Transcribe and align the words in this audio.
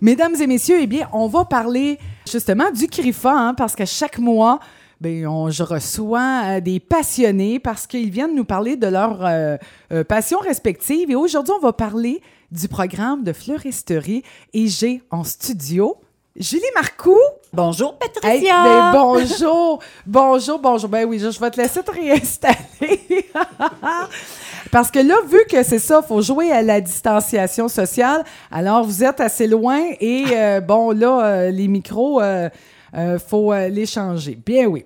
Mesdames 0.00 0.34
et 0.40 0.46
messieurs, 0.46 0.78
eh 0.80 0.86
bien, 0.86 1.08
on 1.12 1.26
va 1.26 1.44
parler 1.44 1.98
justement 2.30 2.70
du 2.70 2.86
CRIFA, 2.86 3.32
hein, 3.32 3.54
parce 3.54 3.74
que 3.74 3.84
chaque 3.84 4.18
mois, 4.18 4.58
ben, 5.00 5.26
on, 5.26 5.50
je 5.50 5.62
reçois 5.62 6.42
euh, 6.44 6.60
des 6.60 6.80
passionnés 6.80 7.58
parce 7.58 7.86
qu'ils 7.86 8.10
viennent 8.10 8.34
nous 8.34 8.44
parler 8.44 8.76
de 8.76 8.86
leurs 8.86 9.24
euh, 9.24 9.56
euh, 9.92 10.04
passions 10.04 10.38
respectives. 10.38 11.10
Et 11.10 11.14
aujourd'hui, 11.14 11.54
on 11.56 11.60
va 11.60 11.72
parler 11.72 12.22
du 12.50 12.68
programme 12.68 13.24
de 13.24 13.32
fleuristerie. 13.32 14.22
Et 14.54 14.68
j'ai 14.68 15.02
en 15.10 15.24
studio 15.24 15.96
Julie 16.36 16.62
Marcoux. 16.74 17.16
Bonjour, 17.52 17.98
Patricia. 17.98 18.30
Hey, 18.30 18.42
ben, 18.44 18.92
bonjour. 18.92 19.82
bonjour, 20.06 20.58
bonjour. 20.58 20.88
Ben 20.88 21.06
oui, 21.06 21.18
je, 21.18 21.30
je 21.30 21.40
vais 21.40 21.50
te 21.50 21.60
laisser 21.60 21.82
te 21.82 21.90
réinstaller. 21.90 23.28
Parce 24.70 24.90
que 24.90 25.00
là, 25.00 25.16
vu 25.28 25.38
que 25.50 25.62
c'est 25.62 25.78
ça, 25.78 26.00
il 26.02 26.06
faut 26.06 26.22
jouer 26.22 26.52
à 26.52 26.62
la 26.62 26.80
distanciation 26.80 27.68
sociale. 27.68 28.24
Alors, 28.50 28.84
vous 28.84 29.02
êtes 29.02 29.20
assez 29.20 29.46
loin 29.46 29.80
et 30.00 30.24
euh, 30.32 30.60
bon, 30.60 30.92
là, 30.92 31.24
euh, 31.24 31.50
les 31.50 31.68
micros, 31.68 32.20
il 32.22 32.50
euh, 32.96 33.18
faut 33.18 33.52
les 33.52 33.86
changer. 33.86 34.38
Bien 34.44 34.66
oui. 34.66 34.84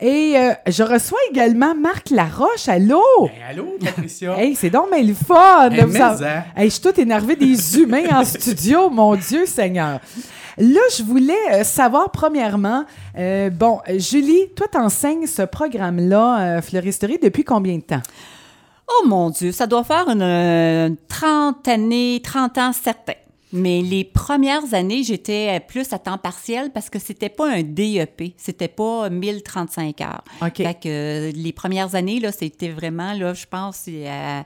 Et 0.00 0.34
je 0.68 0.82
reçois 0.84 1.18
également 1.30 1.74
Marc 1.74 2.10
Laroche. 2.10 2.68
Allô? 2.68 3.02
Ben, 3.22 3.30
allô, 3.50 3.76
Patricia? 3.84 4.38
hey, 4.38 4.54
c'est 4.54 4.70
donc 4.70 4.86
mais 4.92 5.02
le 5.02 5.12
fun! 5.12 5.70
de 5.70 5.74
Hey, 5.74 5.86
mais 5.86 6.00
hein. 6.00 6.44
Hey, 6.56 6.70
je 6.70 6.74
suis 6.74 6.82
tout 6.82 7.00
énervé 7.00 7.34
des 7.34 7.78
humains 7.80 8.04
en 8.12 8.24
studio, 8.24 8.90
mon 8.90 9.16
Dieu 9.16 9.44
Seigneur. 9.44 9.98
Là, 10.58 10.80
je 10.96 11.04
voulais 11.04 11.34
euh, 11.52 11.64
savoir 11.64 12.10
premièrement, 12.10 12.84
euh, 13.16 13.48
bon, 13.48 13.78
euh, 13.88 13.98
Julie, 13.98 14.48
toi, 14.56 14.66
t'enseignes 14.66 15.26
ce 15.26 15.42
programme-là, 15.42 16.40
euh, 16.40 16.62
Fleuristerie, 16.62 17.18
depuis 17.22 17.44
combien 17.44 17.76
de 17.76 17.82
temps? 17.82 18.02
Oh 18.88 19.06
mon 19.06 19.30
Dieu, 19.30 19.52
ça 19.52 19.66
doit 19.66 19.84
faire 19.84 20.08
une, 20.08 20.22
euh, 20.22 20.90
30 21.08 21.68
années, 21.68 22.20
30 22.22 22.58
ans 22.58 22.72
certains. 22.72 23.14
Mais 23.52 23.80
les 23.80 24.04
premières 24.04 24.74
années, 24.74 25.02
j'étais 25.02 25.56
euh, 25.56 25.60
plus 25.66 25.90
à 25.92 25.98
temps 25.98 26.18
partiel 26.18 26.70
parce 26.72 26.90
que 26.90 26.98
c'était 26.98 27.30
pas 27.30 27.50
un 27.50 27.62
DEP, 27.62 28.34
c'était 28.36 28.68
pas 28.68 29.08
1035 29.08 30.00
heures. 30.02 30.22
OK. 30.42 30.56
Fait 30.56 30.74
que 30.74 30.88
euh, 30.88 31.32
les 31.34 31.52
premières 31.52 31.94
années, 31.94 32.20
là, 32.20 32.30
c'était 32.30 32.68
vraiment, 32.68 33.14
là, 33.14 33.32
je 33.32 33.46
pense, 33.46 33.84
euh, 33.88 34.42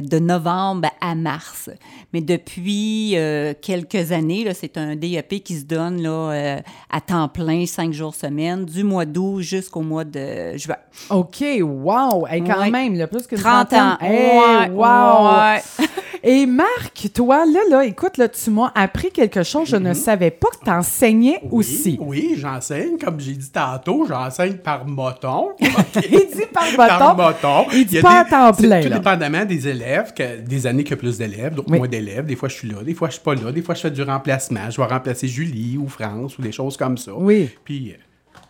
de 0.00 0.18
novembre 0.18 0.88
à 1.00 1.14
mars. 1.14 1.68
Mais 2.12 2.20
depuis 2.20 3.16
euh, 3.16 3.54
quelques 3.60 4.12
années, 4.12 4.44
là, 4.44 4.54
c'est 4.54 4.78
un 4.78 4.94
DEP 4.94 5.42
qui 5.42 5.56
se 5.58 5.64
donne 5.64 6.00
là, 6.00 6.10
euh, 6.30 6.56
à 6.90 7.00
temps 7.00 7.28
plein, 7.28 7.66
cinq 7.66 7.92
jours 7.92 8.14
semaine, 8.14 8.64
du 8.64 8.84
mois 8.84 9.04
d'août 9.04 9.40
jusqu'au 9.40 9.82
mois 9.82 10.04
de 10.04 10.56
juin. 10.56 10.76
OK, 11.10 11.42
wow! 11.60 12.26
Hey, 12.26 12.42
quand 12.44 12.58
Ouais. 12.60 12.70
même, 12.70 12.94
là, 12.96 13.06
plus 13.06 13.26
que 13.26 13.36
30 13.36 13.72
ans. 13.74 13.96
Hey, 14.00 14.38
Ouais, 14.38 14.70
wow! 14.70 15.28
ouais. 15.40 15.62
Et 16.22 16.46
Marc, 16.46 17.08
toi, 17.14 17.44
là, 17.46 17.60
là, 17.70 17.84
écoute, 17.84 18.16
là, 18.16 18.28
tu 18.28 18.50
m'as 18.50 18.72
appris 18.74 19.10
quelque 19.10 19.42
chose, 19.42 19.68
je 19.68 19.76
ne 19.76 19.94
savais 19.94 20.30
pas 20.30 20.48
que 20.58 20.64
t'enseignais 20.64 21.38
Mhm. 21.42 21.48
Oui, 21.52 21.58
aussi. 21.58 21.98
Oui, 22.00 22.34
j'enseigne. 22.36 22.98
Comme 22.98 23.20
j'ai 23.20 23.32
dit 23.32 23.50
tantôt, 23.50 24.06
j'enseigne 24.08 24.54
par 24.54 24.86
moton. 24.86 25.50
Il 25.60 26.10
dit 26.10 26.46
par 26.52 26.64
par 26.76 27.14
bâton. 27.16 27.22
moton. 27.62 27.70
Il 27.72 27.86
dit 27.86 27.98
a 27.98 28.02
pas 28.02 28.24
des- 28.24 28.34
à 28.34 28.38
temps 28.50 28.52
plein, 28.56 28.82
Tout 28.82 28.88
là. 28.88 28.96
dépendamment 28.98 29.44
des 29.44 29.68
élèves, 29.68 30.12
que, 30.14 30.40
des 30.40 30.66
années 30.66 30.82
qu'il 30.84 30.90
y 30.92 30.94
a 30.94 30.96
plus 30.98 31.18
d'élèves, 31.18 31.54
Oui. 31.68 31.78
moins 31.78 31.88
d'élèves. 31.88 32.26
Des 32.26 32.36
fois, 32.36 32.48
je 32.48 32.54
suis 32.54 32.68
là, 32.68 32.82
des 32.82 32.94
fois, 32.94 33.08
je 33.08 33.14
suis 33.14 33.22
pas 33.22 33.34
là. 33.34 33.52
Des 33.52 33.62
fois, 33.62 33.74
je 33.74 33.80
fais 33.82 33.90
du 33.90 34.02
remplacement. 34.02 34.70
Je 34.70 34.80
vais 34.80 34.86
remplacer 34.86 35.28
Julie 35.28 35.78
ou 35.78 35.88
France 35.88 36.38
ou 36.38 36.42
des 36.42 36.52
choses 36.52 36.76
comme 36.76 36.96
ça. 36.98 37.12
Oui. 37.14 37.48
Puis, 37.64 37.90
euh, 37.92 37.94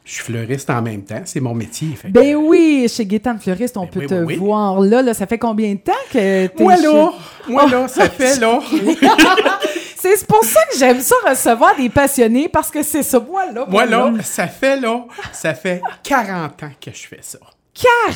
je 0.04 0.12
suis 0.14 0.22
fleuriste 0.24 0.70
en 0.70 0.80
même 0.82 1.02
temps. 1.02 1.20
C'est 1.24 1.40
mon 1.40 1.54
métier. 1.54 1.88
Fait 1.96 2.08
Ben 2.08 2.34
oui, 2.36 2.86
chez 2.88 3.04
Gaétan 3.06 3.38
Fleuriste, 3.38 3.76
on 3.76 3.86
peut 3.86 4.00
oui, 4.00 4.06
te 4.06 4.14
oui, 4.14 4.24
oui. 4.24 4.36
voir 4.36 4.80
là, 4.80 5.02
là. 5.02 5.14
Ça 5.14 5.26
fait 5.26 5.38
combien 5.38 5.72
de 5.74 5.78
temps 5.80 5.92
que 6.12 6.46
t'es 6.46 6.62
Moi, 6.62 6.76
chez- 6.76 6.82
là, 6.82 7.10
moi, 7.48 7.66
là, 7.66 7.88
ça 7.88 8.08
fait, 8.10 8.36
là. 8.40 8.58
C'est 10.00 10.26
pour 10.26 10.44
ça 10.44 10.60
que 10.70 10.78
j'aime 10.78 11.00
ça 11.00 11.16
recevoir 11.28 11.76
des 11.76 11.88
passionnés, 11.88 12.48
parce 12.48 12.70
que 12.70 12.82
c'est 12.82 13.02
ça, 13.02 13.18
moi, 13.20 13.50
là. 13.52 13.64
Moi, 13.68 13.84
là, 13.84 14.12
ça 14.22 14.46
fait, 14.46 14.78
là, 14.80 15.04
ça 15.32 15.54
fait 15.54 15.82
40 16.04 16.62
ans 16.62 16.70
que 16.80 16.90
je 16.92 17.06
fais 17.08 17.18
ça. 17.20 17.38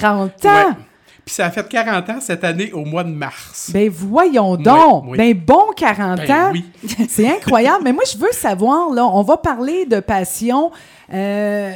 40 0.00 0.46
ans! 0.46 0.48
Ouais. 0.48 0.74
Puis 1.24 1.34
ça 1.36 1.46
a 1.46 1.50
fait 1.50 1.68
40 1.68 2.10
ans 2.10 2.20
cette 2.20 2.42
année 2.44 2.72
au 2.72 2.84
mois 2.84 3.04
de 3.04 3.10
mars. 3.10 3.70
Ben 3.72 3.88
voyons 3.88 4.56
donc! 4.56 5.04
oui. 5.08 5.18
Ben 5.18 5.34
bon 5.34 5.66
40 5.76 6.18
Ben 6.18 6.30
ans! 6.30 6.50
oui. 6.52 6.64
C'est 7.08 7.28
incroyable. 7.28 7.84
Mais 7.84 7.92
moi, 7.92 8.02
je 8.10 8.18
veux 8.18 8.32
savoir, 8.32 8.90
là, 8.90 9.06
on 9.06 9.22
va 9.22 9.36
parler 9.36 9.86
de 9.86 10.00
passion. 10.00 10.72
euh, 11.14 11.72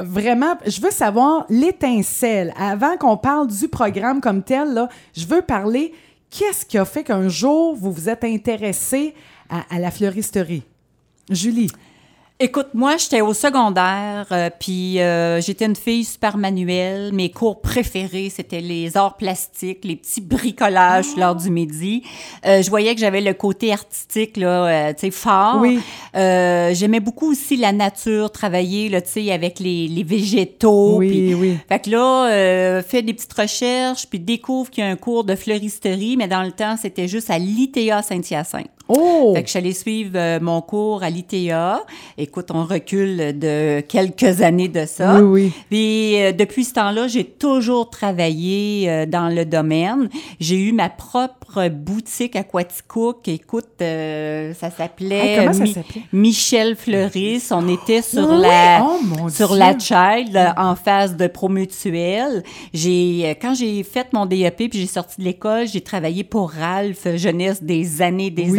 vraiment, 0.00 0.54
je 0.66 0.80
veux 0.80 0.90
savoir 0.90 1.44
l'étincelle. 1.50 2.54
Avant 2.58 2.96
qu'on 2.96 3.18
parle 3.18 3.46
du 3.48 3.68
programme 3.68 4.20
comme 4.22 4.42
tel, 4.42 4.72
là, 4.72 4.88
je 5.14 5.26
veux 5.26 5.42
parler 5.42 5.92
qu'est-ce 6.30 6.64
qui 6.64 6.78
a 6.78 6.84
fait 6.86 7.04
qu'un 7.04 7.28
jour, 7.28 7.76
vous 7.76 7.92
vous 7.92 8.08
êtes 8.08 8.24
intéressé 8.24 9.14
à, 9.50 9.62
à 9.74 9.78
la 9.78 9.90
fleuristerie? 9.90 10.62
Julie. 11.30 11.70
Écoute, 12.40 12.68
moi, 12.72 12.96
j'étais 12.98 13.20
au 13.20 13.34
secondaire, 13.34 14.28
euh, 14.30 14.48
puis 14.60 15.00
euh, 15.00 15.40
j'étais 15.40 15.64
une 15.64 15.74
fille 15.74 16.04
super 16.04 16.36
manuelle. 16.36 17.10
Mes 17.12 17.32
cours 17.32 17.60
préférés, 17.60 18.30
c'était 18.30 18.60
les 18.60 18.96
arts 18.96 19.16
plastiques, 19.16 19.84
les 19.84 19.96
petits 19.96 20.20
bricolages 20.20 21.16
lors 21.16 21.34
du 21.34 21.50
midi. 21.50 22.04
Euh, 22.46 22.62
je 22.62 22.70
voyais 22.70 22.94
que 22.94 23.00
j'avais 23.00 23.22
le 23.22 23.34
côté 23.34 23.72
artistique, 23.72 24.36
là, 24.36 24.66
euh, 24.66 24.92
tu 24.92 25.00
sais, 25.00 25.10
fort. 25.10 25.56
Oui. 25.58 25.80
Euh, 26.14 26.72
J'aimais 26.74 27.00
beaucoup 27.00 27.32
aussi 27.32 27.56
la 27.56 27.72
nature, 27.72 28.30
travailler, 28.30 28.88
là, 28.88 29.02
tu 29.02 29.10
sais, 29.10 29.32
avec 29.32 29.58
les, 29.58 29.88
les 29.88 30.04
végétaux. 30.04 30.98
Oui, 30.98 31.34
oui. 31.34 31.58
Fait 31.68 31.80
que 31.80 31.90
là, 31.90 32.30
euh, 32.30 32.82
fait 32.84 33.02
des 33.02 33.14
petites 33.14 33.32
recherches, 33.32 34.06
puis 34.06 34.20
découvre 34.20 34.70
qu'il 34.70 34.84
y 34.84 34.86
a 34.86 34.90
un 34.90 34.96
cours 34.96 35.24
de 35.24 35.34
fleuristerie, 35.34 36.16
mais 36.16 36.28
dans 36.28 36.44
le 36.44 36.52
temps, 36.52 36.76
c'était 36.80 37.08
juste 37.08 37.30
à 37.30 37.38
l'ITA 37.40 38.00
Saint-Hyacinthe. 38.02 38.70
Oh! 38.88 39.32
Fait 39.34 39.42
que 39.42 39.46
je 39.46 39.50
suis 39.50 39.58
allée 39.58 39.72
suivre 39.72 40.12
euh, 40.14 40.38
mon 40.40 40.60
cours 40.62 41.02
à 41.02 41.10
l'ITA. 41.10 41.82
Écoute, 42.16 42.46
on 42.52 42.64
recule 42.64 43.38
de 43.38 43.80
quelques 43.80 44.42
années 44.42 44.68
de 44.68 44.86
ça. 44.86 45.20
Oui, 45.20 45.42
oui. 45.44 45.52
Puis 45.70 46.20
euh, 46.22 46.32
depuis 46.32 46.64
ce 46.64 46.74
temps-là, 46.74 47.06
j'ai 47.06 47.24
toujours 47.24 47.90
travaillé 47.90 48.88
euh, 48.88 49.06
dans 49.06 49.28
le 49.28 49.44
domaine. 49.44 50.08
J'ai 50.40 50.56
eu 50.56 50.72
ma 50.72 50.88
propre 50.88 51.68
boutique 51.68 52.34
à 52.36 52.42
Quaticook. 52.44 53.28
Écoute, 53.28 53.66
euh, 53.82 54.54
ça 54.54 54.70
s'appelait 54.70 55.36
Hey, 55.44 55.48
Mi-? 55.60 55.74
Michel 56.12 56.76
Fleuris. 56.76 57.42
On 57.50 57.68
était 57.68 58.02
sur 58.02 58.28
Oui, 58.30 58.40
la 58.42 58.84
oh, 58.84 59.28
sur 59.28 59.48
Dieu. 59.48 59.58
la 59.58 59.78
Child 59.78 60.38
en 60.56 60.74
face 60.76 61.16
de 61.16 61.26
Promutuel. 61.26 62.42
J'ai 62.72 63.22
euh, 63.24 63.34
quand 63.40 63.54
j'ai 63.54 63.82
fait 63.82 64.06
mon 64.12 64.26
DEP 64.26 64.56
puis 64.70 64.80
j'ai 64.80 64.86
sorti 64.86 65.16
de 65.20 65.24
l'école, 65.24 65.66
j'ai 65.66 65.80
travaillé 65.80 66.24
pour 66.24 66.50
Ralph 66.50 67.06
Jeunesse 67.16 67.62
des 67.62 68.02
années 68.02 68.30
des 68.30 68.50
Oui. 68.50 68.56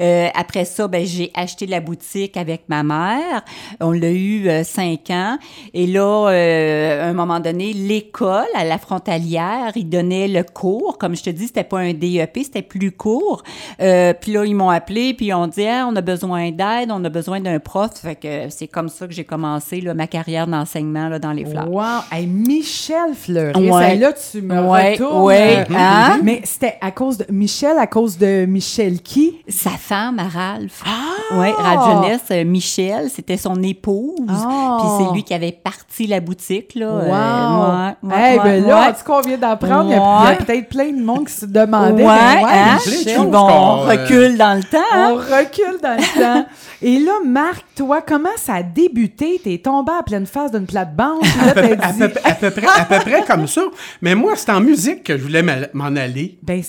Euh, 0.00 0.28
après 0.34 0.64
ça, 0.64 0.88
ben 0.88 1.04
j'ai 1.06 1.30
acheté 1.34 1.66
la 1.66 1.80
boutique 1.80 2.36
avec 2.36 2.62
ma 2.68 2.82
mère. 2.82 3.42
On 3.80 3.92
l'a 3.92 4.10
eu 4.10 4.48
euh, 4.48 4.64
cinq 4.64 5.10
ans. 5.10 5.38
Et 5.74 5.86
là, 5.86 6.28
euh, 6.28 7.04
à 7.04 7.08
un 7.08 7.12
moment 7.12 7.40
donné, 7.40 7.72
l'école 7.72 8.46
à 8.54 8.64
la 8.64 8.78
frontalière, 8.78 9.72
ils 9.76 9.88
donnaient 9.88 10.28
le 10.28 10.42
cours. 10.42 10.98
Comme 10.98 11.14
je 11.16 11.22
te 11.22 11.30
dis, 11.30 11.46
c'était 11.46 11.64
pas 11.64 11.78
un 11.78 11.92
DEP, 11.92 12.38
c'était 12.42 12.62
plus 12.62 12.90
court. 12.92 13.42
Puis 13.78 14.32
là, 14.32 14.44
ils 14.44 14.54
m'ont 14.54 14.70
appelé, 14.70 15.14
puis 15.14 15.26
ils 15.26 15.34
ont 15.34 15.46
dit, 15.46 15.66
Ah, 15.66 15.86
on 15.90 15.94
a 15.96 16.00
besoin 16.00 16.50
d'aide, 16.50 16.90
on 16.90 17.04
a 17.04 17.08
besoin 17.08 17.40
d'un 17.40 17.58
prof. 17.58 17.90
Fait 17.94 18.14
que 18.16 18.48
c'est 18.50 18.68
comme 18.68 18.88
ça 18.88 19.06
que 19.06 19.12
j'ai 19.12 19.24
commencé 19.24 19.80
là, 19.80 19.94
ma 19.94 20.06
carrière 20.06 20.46
d'enseignement 20.46 21.08
là, 21.08 21.18
dans 21.18 21.32
les 21.32 21.44
fleurs. 21.44 21.70
Wow! 21.70 22.02
Hey, 22.10 22.26
Michel 22.26 23.14
Fleury. 23.14 23.70
Ouais. 23.70 23.96
Là, 23.96 24.12
tu 24.12 24.42
me 24.42 24.62
Ouais, 24.62 24.92
retournes. 24.92 25.22
ouais, 25.24 25.64
hein? 25.76 26.20
Mais 26.22 26.40
c'était 26.44 26.76
à 26.80 26.90
cause 26.90 27.18
de 27.18 27.26
Michel, 27.30 27.76
à 27.78 27.86
cause 27.86 28.16
de 28.18 28.46
Michel 28.46 29.00
qui? 29.00 29.11
Sa 29.48 29.70
femme, 29.70 30.18
à 30.18 30.24
Ralph. 30.28 30.82
Ah! 30.86 31.34
Oui, 31.34 31.48
Ralph 31.56 31.84
Jeunesse, 32.04 32.20
euh, 32.30 32.44
Michel, 32.44 33.08
c'était 33.14 33.36
son 33.36 33.62
épouse. 33.62 34.18
Ah! 34.28 34.78
Puis 34.80 34.88
c'est 35.06 35.12
lui 35.14 35.22
qui 35.24 35.34
avait 35.34 35.52
parti 35.52 36.06
la 36.06 36.20
boutique. 36.20 36.74
Là, 36.74 36.86
Wow! 36.88 37.02
Euh, 37.02 37.88
ouais, 38.02 38.14
ouais, 38.14 38.20
hey, 38.32 38.38
ouais, 38.38 38.44
ben 38.44 38.66
là, 38.66 38.80
ouais. 38.80 38.86
en 38.88 38.92
tout 38.92 39.04
cas, 39.06 39.12
on 39.12 39.20
vient 39.20 39.38
d'apprendre. 39.38 39.90
Il 39.90 39.92
y 39.92 39.94
a- 39.96 40.36
peut-être 40.36 40.68
plein 40.68 40.90
de 40.92 41.02
monde 41.02 41.26
qui 41.26 41.34
se 41.34 41.46
demandait. 41.46 42.02
Ouais, 42.02 42.42
ben 42.42 42.48
hein? 42.48 42.78
Michel, 42.86 43.26
bon, 43.26 43.38
on 43.38 43.80
euh, 43.88 43.90
recule 43.90 44.36
dans 44.36 44.54
le 44.54 44.62
temps. 44.62 44.78
hein? 44.92 45.10
On 45.12 45.16
recule 45.16 45.78
dans 45.82 45.96
le 45.96 46.20
temps. 46.22 46.46
Et 46.82 46.98
là, 46.98 47.12
Marc, 47.24 47.64
toi, 47.76 48.00
comment 48.02 48.28
ça 48.36 48.54
a 48.54 48.62
débuté? 48.62 49.40
T'es 49.42 49.58
tombé 49.58 49.92
à 49.98 50.02
pleine 50.02 50.26
face 50.26 50.50
d'une 50.52 50.66
plate-bande. 50.66 51.22
à, 51.46 51.92
dit... 51.92 51.98
peu, 51.98 52.10
à 52.24 52.32
peu 52.34 52.50
près, 52.50 52.66
à 52.80 52.84
peu 52.84 52.98
près 52.98 53.24
comme 53.24 53.46
ça. 53.46 53.62
Mais 54.00 54.14
moi, 54.14 54.32
c'est 54.36 54.50
en 54.52 54.60
musique 54.60 55.04
que 55.04 55.16
je 55.16 55.22
voulais 55.22 55.42
m'en 55.72 55.96
aller. 55.96 56.38
Ben, 56.42 56.62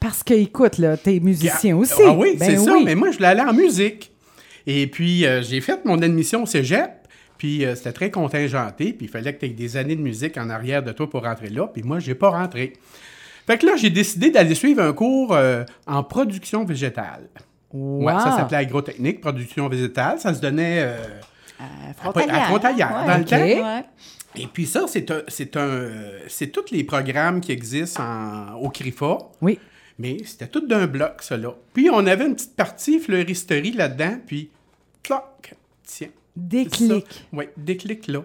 parce 0.00 0.22
que, 0.22 0.34
écoute, 0.34 0.78
là, 0.78 0.96
t'es 0.96 1.20
musicien 1.20 1.76
aussi. 1.76 2.02
Ah 2.06 2.12
oui, 2.12 2.36
Ben 2.38 2.50
c'est 2.50 2.56
ça. 2.64 2.72
Mais 2.84 2.94
moi, 2.94 3.10
je 3.10 3.16
voulais 3.16 3.28
aller 3.28 3.40
en 3.42 3.52
musique. 3.52 4.10
Et 4.66 4.86
puis, 4.86 5.24
euh, 5.26 5.42
j'ai 5.42 5.60
fait 5.60 5.84
mon 5.84 6.00
admission 6.02 6.42
au 6.42 6.46
cégep. 6.46 6.90
Puis, 7.38 7.64
euh, 7.64 7.74
c'était 7.74 7.92
très 7.92 8.10
contingenté. 8.10 8.92
Puis, 8.92 9.06
il 9.06 9.08
fallait 9.08 9.32
que 9.34 9.40
tu 9.40 9.46
aies 9.46 9.50
des 9.50 9.76
années 9.76 9.96
de 9.96 10.02
musique 10.02 10.36
en 10.36 10.50
arrière 10.50 10.82
de 10.82 10.92
toi 10.92 11.08
pour 11.08 11.22
rentrer 11.22 11.48
là. 11.48 11.66
Puis, 11.66 11.82
moi, 11.82 11.98
j'ai 11.98 12.14
pas 12.14 12.28
rentré. 12.30 12.74
Fait 13.46 13.56
que 13.58 13.66
là, 13.66 13.76
j'ai 13.76 13.88
décidé 13.90 14.30
d'aller 14.30 14.54
suivre 14.54 14.82
un 14.82 14.92
cours 14.92 15.32
euh, 15.34 15.64
en 15.86 16.02
production 16.04 16.64
végétale. 16.64 17.28
Ouais, 17.72 18.12
ça 18.14 18.36
s'appelait 18.36 18.58
agrotechnique, 18.58 19.20
production 19.20 19.68
végétale. 19.68 20.18
Ça 20.18 20.34
se 20.34 20.40
donnait 20.40 20.80
euh, 20.82 20.96
Frontalière. 21.96 22.34
à 22.42 22.44
Frontalière, 22.46 22.96
Ouais, 23.00 23.06
dans 23.12 23.18
le 23.18 23.24
temps. 23.24 23.36
Ouais. 23.36 23.84
Et 24.36 24.46
puis 24.46 24.66
ça, 24.66 24.84
c'est 24.86 25.10
un, 25.10 25.22
c'est 25.28 25.56
un, 25.56 25.88
c'est 26.28 26.48
tous 26.48 26.70
les 26.72 26.84
programmes 26.84 27.40
qui 27.40 27.52
existent 27.52 28.02
en- 28.02 28.54
au 28.56 28.68
CRIFA. 28.70 29.18
Oui. 29.40 29.58
Mais 30.00 30.16
c'était 30.24 30.46
tout 30.48 30.66
d'un 30.66 30.86
bloc, 30.86 31.20
ça 31.22 31.36
là. 31.36 31.54
Puis 31.74 31.90
on 31.92 32.06
avait 32.06 32.24
une 32.26 32.34
petite 32.34 32.56
partie 32.56 32.98
fleuristerie 33.00 33.72
là-dedans, 33.72 34.18
puis 34.26 34.48
cloc, 35.02 35.54
tiens. 35.84 36.08
Déclic. 36.34 37.26
Oui, 37.34 37.44
déclic 37.56 38.06
là. 38.06 38.22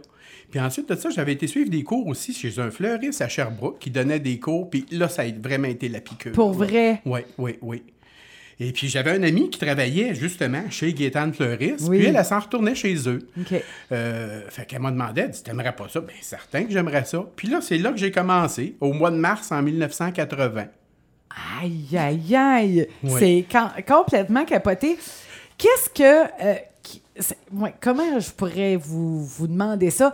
Puis 0.52 0.60
ensuite 0.62 0.88
de 0.88 0.96
ça, 0.96 1.10
j'avais 1.10 1.34
été 1.34 1.48
suivre 1.48 1.70
des 1.70 1.84
cours 1.84 2.08
aussi 2.08 2.34
chez 2.34 2.60
un 2.60 2.72
fleuriste 2.72 3.22
à 3.22 3.28
Sherbrooke 3.28 3.78
qui 3.80 3.90
donnait 3.92 4.22
des 4.22 4.40
cours, 4.40 4.70
puis 4.70 4.86
là, 4.92 5.10
ça 5.10 5.24
a 5.24 5.26
vraiment 5.32 5.68
été 5.68 5.90
la 5.90 6.00
piqûre. 6.00 6.32
Pour 6.32 6.54
vrai? 6.54 7.02
Oui, 7.06 7.22
oui, 7.38 7.58
oui. 7.62 7.84
Et 8.58 8.72
puis 8.72 8.88
j'avais 8.88 9.12
un 9.12 9.24
ami 9.24 9.50
qui 9.50 9.60
travaillait 9.60 10.16
justement 10.16 10.64
chez 10.70 10.94
Gaétan 10.94 11.34
Fleuriste, 11.34 11.90
Oui. 11.90 11.98
puis 11.98 12.08
elle, 12.08 12.16
elle 12.16 12.24
s'en 12.24 12.40
retournait 12.40 12.74
chez 12.76 12.96
eux. 13.10 13.28
OK. 13.38 13.54
Euh, 13.92 14.44
fait 14.50 14.66
qu'elle 14.66 14.80
m'a 14.82 14.92
demandé, 14.92 15.22
elle 15.22 15.32
dit, 15.32 15.44
t'aimerais 15.44 15.76
pas 15.76 15.90
ça? 15.90 16.00
Bien, 16.00 16.16
certain 16.22 16.64
que 16.64 16.72
j'aimerais 16.72 17.04
ça. 17.04 17.26
Puis 17.36 17.50
là, 17.50 17.60
c'est 17.60 17.78
là 17.78 17.92
que 17.92 17.98
j'ai 17.98 18.12
commencé, 18.12 18.78
au 18.80 18.94
mois 18.94 19.12
de 19.12 19.18
mars 19.18 19.52
en 19.52 19.62
1980. 19.62 20.68
Aïe, 21.62 21.98
aïe, 21.98 22.36
aïe. 22.36 22.88
C'est 23.20 23.46
complètement 23.88 24.46
capoté. 24.46 24.98
Qu'est-ce 25.58 25.90
que. 25.90 26.24
euh, 26.44 26.56
qui- 26.84 27.02
c'est- 27.20 27.38
ouais, 27.54 27.74
comment 27.82 28.20
je 28.20 28.32
pourrais 28.32 28.76
vous, 28.78 29.24
vous 29.26 29.48
demander 29.48 29.90
ça? 29.90 30.12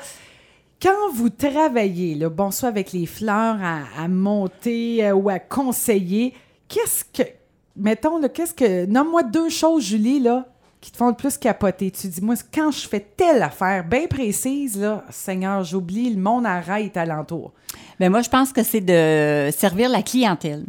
Quand 0.82 1.12
vous 1.14 1.30
travaillez, 1.30 2.16
là, 2.16 2.30
bon, 2.30 2.50
soit 2.50 2.70
avec 2.70 2.92
les 2.92 3.06
fleurs 3.06 3.58
à, 3.62 3.82
à 4.04 4.08
monter 4.08 5.06
euh, 5.06 5.14
ou 5.14 5.30
à 5.30 5.38
conseiller, 5.40 6.34
qu'est-ce 6.68 7.04
que. 7.06 7.28
Mettons, 7.76 8.18
là, 8.20 8.30
qu'est-ce 8.30 8.54
que. 8.54 8.86
Nomme-moi 8.86 9.24
deux 9.24 9.50
choses, 9.50 9.84
Julie, 9.86 10.20
là, 10.20 10.48
qui 10.80 10.92
te 10.92 10.98
font 10.98 11.10
le 11.10 11.14
plus 11.16 11.38
capoter. 11.38 11.92
Tu 11.92 12.08
dis, 12.08 12.22
moi, 12.22 12.34
quand 12.54 12.72
je 12.72 12.88
fais 12.88 13.00
telle 13.16 13.44
affaire 13.44 13.84
bien 13.84 14.08
précise, 14.08 14.80
là, 14.80 15.04
Seigneur, 15.12 15.64
j'oublie, 15.64 16.10
le 16.14 16.20
monde 16.20 16.46
arrête 16.48 16.98
alentour. 16.98 17.52
Mais 18.00 18.10
moi, 18.10 18.22
je 18.24 18.30
pense 18.30 18.52
que 18.52 18.64
c'est 18.64 18.82
de 18.82 19.50
servir 19.56 19.90
la 19.90 20.02
clientèle. 20.02 20.66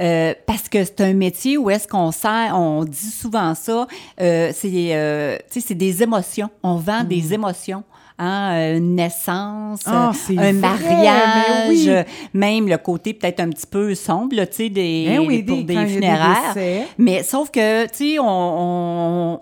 Euh, 0.00 0.34
parce 0.46 0.68
que 0.68 0.82
c'est 0.84 1.00
un 1.02 1.14
métier 1.14 1.56
où 1.56 1.70
est-ce 1.70 1.86
qu'on 1.86 2.10
sert, 2.10 2.52
on 2.58 2.84
dit 2.84 3.10
souvent 3.10 3.54
ça, 3.54 3.86
euh, 4.20 4.50
c'est 4.52 4.88
euh, 4.94 5.36
tu 5.52 5.60
sais, 5.60 5.66
c'est 5.68 5.74
des 5.74 6.02
émotions. 6.02 6.50
On 6.62 6.76
vend 6.76 7.04
des 7.04 7.32
émotions. 7.32 7.84
Hein, 8.16 8.76
une 8.76 8.94
naissance, 8.94 9.80
Hmm. 9.86 9.90
Ah, 9.92 10.12
euh, 10.30 10.38
un 10.38 10.52
vrai, 10.52 10.52
mariage, 10.52 11.68
oui. 11.68 11.86
euh, 11.88 12.04
même 12.32 12.68
le 12.68 12.78
côté 12.78 13.12
peut-être 13.12 13.40
un 13.40 13.48
petit 13.50 13.66
peu 13.66 13.92
sombre, 13.96 14.36
tu 14.44 14.46
sais, 14.52 14.68
des, 14.68 15.06
oui, 15.18 15.42
pour 15.42 15.56
des- 15.56 15.62
des 15.64 15.74
funéraires. 15.94 16.52
Mais 16.96 17.24
sauf 17.24 17.50
que, 17.50 17.86
tu 17.86 18.12
sais, 18.12 18.18
on, 18.20 18.24
on, 19.34 19.40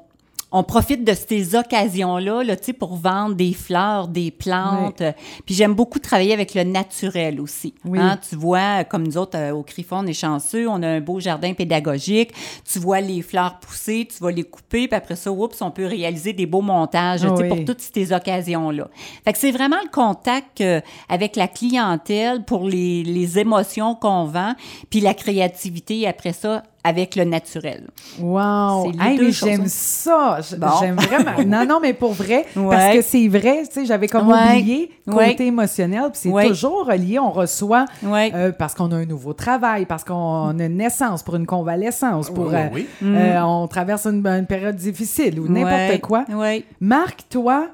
on 0.52 0.62
profite 0.62 1.02
de 1.04 1.14
ces 1.14 1.54
occasions-là, 1.54 2.44
là, 2.44 2.56
tu 2.56 2.64
sais, 2.66 2.72
pour 2.74 2.96
vendre 2.96 3.34
des 3.34 3.52
fleurs, 3.54 4.08
des 4.08 4.30
plantes. 4.30 5.00
Euh, 5.00 5.12
Puis 5.46 5.54
j'aime 5.54 5.74
beaucoup 5.74 5.98
travailler 5.98 6.32
avec 6.34 6.54
le 6.54 6.62
naturel 6.64 7.40
aussi. 7.40 7.74
Oui. 7.84 7.98
Hein, 7.98 8.18
tu 8.28 8.36
vois, 8.36 8.84
comme 8.84 9.02
nous 9.06 9.16
autres, 9.16 9.38
euh, 9.38 9.52
au 9.52 9.62
Crifon, 9.62 9.98
on 10.00 10.06
est 10.06 10.12
chanceux, 10.12 10.68
on 10.68 10.82
a 10.82 10.88
un 10.88 11.00
beau 11.00 11.20
jardin 11.20 11.54
pédagogique. 11.54 12.32
Tu 12.70 12.78
vois 12.78 13.00
les 13.00 13.22
fleurs 13.22 13.58
pousser, 13.60 14.06
tu 14.14 14.22
vas 14.22 14.30
les 14.30 14.44
couper, 14.44 14.88
puis 14.88 14.96
après 14.96 15.16
ça, 15.16 15.32
oups, 15.32 15.60
on 15.62 15.70
peut 15.70 15.86
réaliser 15.86 16.32
des 16.32 16.46
beaux 16.46 16.60
montages, 16.60 17.22
tu 17.22 17.26
sais, 17.28 17.32
Oui. 17.32 17.48
pour 17.48 17.64
toutes 17.64 17.80
ces 17.80 18.12
occasions-là. 18.12 18.88
Fait 19.24 19.32
que 19.32 19.38
c'est 19.38 19.52
vraiment 19.52 19.80
le 19.82 19.90
contact 19.90 20.60
euh, 20.60 20.80
avec 21.08 21.36
la 21.36 21.48
clientèle 21.48 22.44
pour 22.44 22.68
les, 22.68 23.02
les 23.02 23.38
émotions 23.38 23.94
qu'on 23.94 24.24
vend, 24.26 24.54
puis 24.90 25.00
la 25.00 25.14
créativité 25.14 26.06
après 26.06 26.32
ça 26.32 26.62
avec 26.84 27.14
le 27.16 27.24
naturel. 27.24 27.88
Wow! 28.20 28.90
Hey, 29.00 29.18
mais 29.20 29.30
j'aime 29.32 29.66
ça! 29.66 30.38
Bon. 30.58 30.66
J'aime 30.80 30.96
vraiment. 30.96 31.32
Non, 31.46 31.64
non, 31.66 31.78
mais 31.80 31.92
pour 31.92 32.12
vrai, 32.12 32.46
parce 32.54 32.94
que 32.96 33.02
c'est 33.02 33.28
vrai, 33.28 33.62
tu 33.66 33.72
sais, 33.72 33.84
j'avais 33.86 34.08
comme 34.08 34.28
Ouais. 34.28 34.56
oublié 34.58 34.90
Ouais. 35.06 35.30
côté 35.30 35.46
émotionnel, 35.46 36.02
puis 36.12 36.20
c'est 36.22 36.28
Ouais. 36.28 36.48
toujours 36.48 36.86
relié. 36.86 37.18
On 37.18 37.30
reçoit 37.30 37.84
Ouais. 38.02 38.32
euh, 38.34 38.52
parce 38.52 38.74
qu'on 38.74 38.90
a 38.92 38.96
un 38.96 39.04
nouveau 39.06 39.32
travail, 39.32 39.86
parce 39.86 40.04
qu'on 40.04 40.48
a 40.58 40.64
une 40.64 40.76
naissance, 40.76 41.22
pour 41.22 41.36
une 41.36 41.46
convalescence, 41.46 42.30
pour 42.30 42.48
Oui, 42.48 42.54
euh, 42.54 42.68
oui. 42.74 42.86
euh, 43.04 43.40
on 43.42 43.68
traverse 43.68 44.06
une, 44.06 44.26
une 44.26 44.46
période 44.46 44.76
difficile 44.76 45.38
ou 45.40 45.48
n'importe 45.48 45.72
Ouais. 45.90 46.00
quoi. 46.00 46.24
Ouais. 46.30 46.64
Marc, 46.80 47.28
toi, 47.30 47.68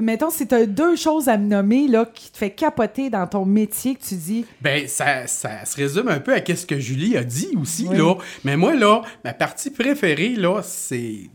mettons, 0.00 0.30
si 0.30 0.46
tu 0.46 0.54
as 0.54 0.66
deux 0.66 0.96
choses 0.96 1.28
à 1.28 1.36
me 1.38 1.46
nommer 1.46 1.86
là, 1.88 2.04
qui 2.12 2.30
te 2.30 2.38
fait 2.38 2.50
capoter 2.50 3.10
dans 3.10 3.26
ton 3.26 3.44
métier, 3.44 3.94
que 3.94 4.02
tu 4.02 4.14
dis, 4.14 4.44
Ben, 4.60 4.86
ça, 4.88 5.26
ça 5.26 5.64
se 5.64 5.76
résume 5.76 6.08
un 6.08 6.20
peu 6.20 6.34
à 6.34 6.40
ce 6.44 6.66
que 6.66 6.78
Julie 6.78 7.16
a 7.16 7.24
dit 7.24 7.50
aussi, 7.60 7.86
Oui. 7.88 7.96
là. 7.96 8.14
Mais 8.44 8.56
moi, 8.56 8.74
là, 8.74 9.02
ma 9.24 9.32
partie 9.32 9.70
préférée, 9.70 10.34
là, 10.36 10.60
c'est... 10.62 11.30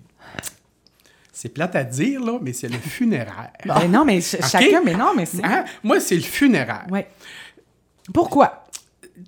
C'est 1.38 1.50
plate 1.50 1.75
à 1.75 1.83
dire, 1.83 2.23
là, 2.23 2.39
mais 2.41 2.53
c'est 2.53 2.69
le 2.69 2.77
funéraire. 2.79 3.51
ben 3.65 3.88
non, 3.89 4.06
mais 4.06 4.21
ch- 4.21 4.41
chacun, 4.50 4.81
mais 4.83 4.94
non, 4.95 5.12
mais 5.15 5.25
c'est. 5.25 5.44
Hein? 5.44 5.65
Moi, 5.83 6.00
c'est 6.00 6.15
le 6.15 6.21
funéraire. 6.21 6.85
Ouais. 6.89 7.07
Pourquoi? 8.13 8.64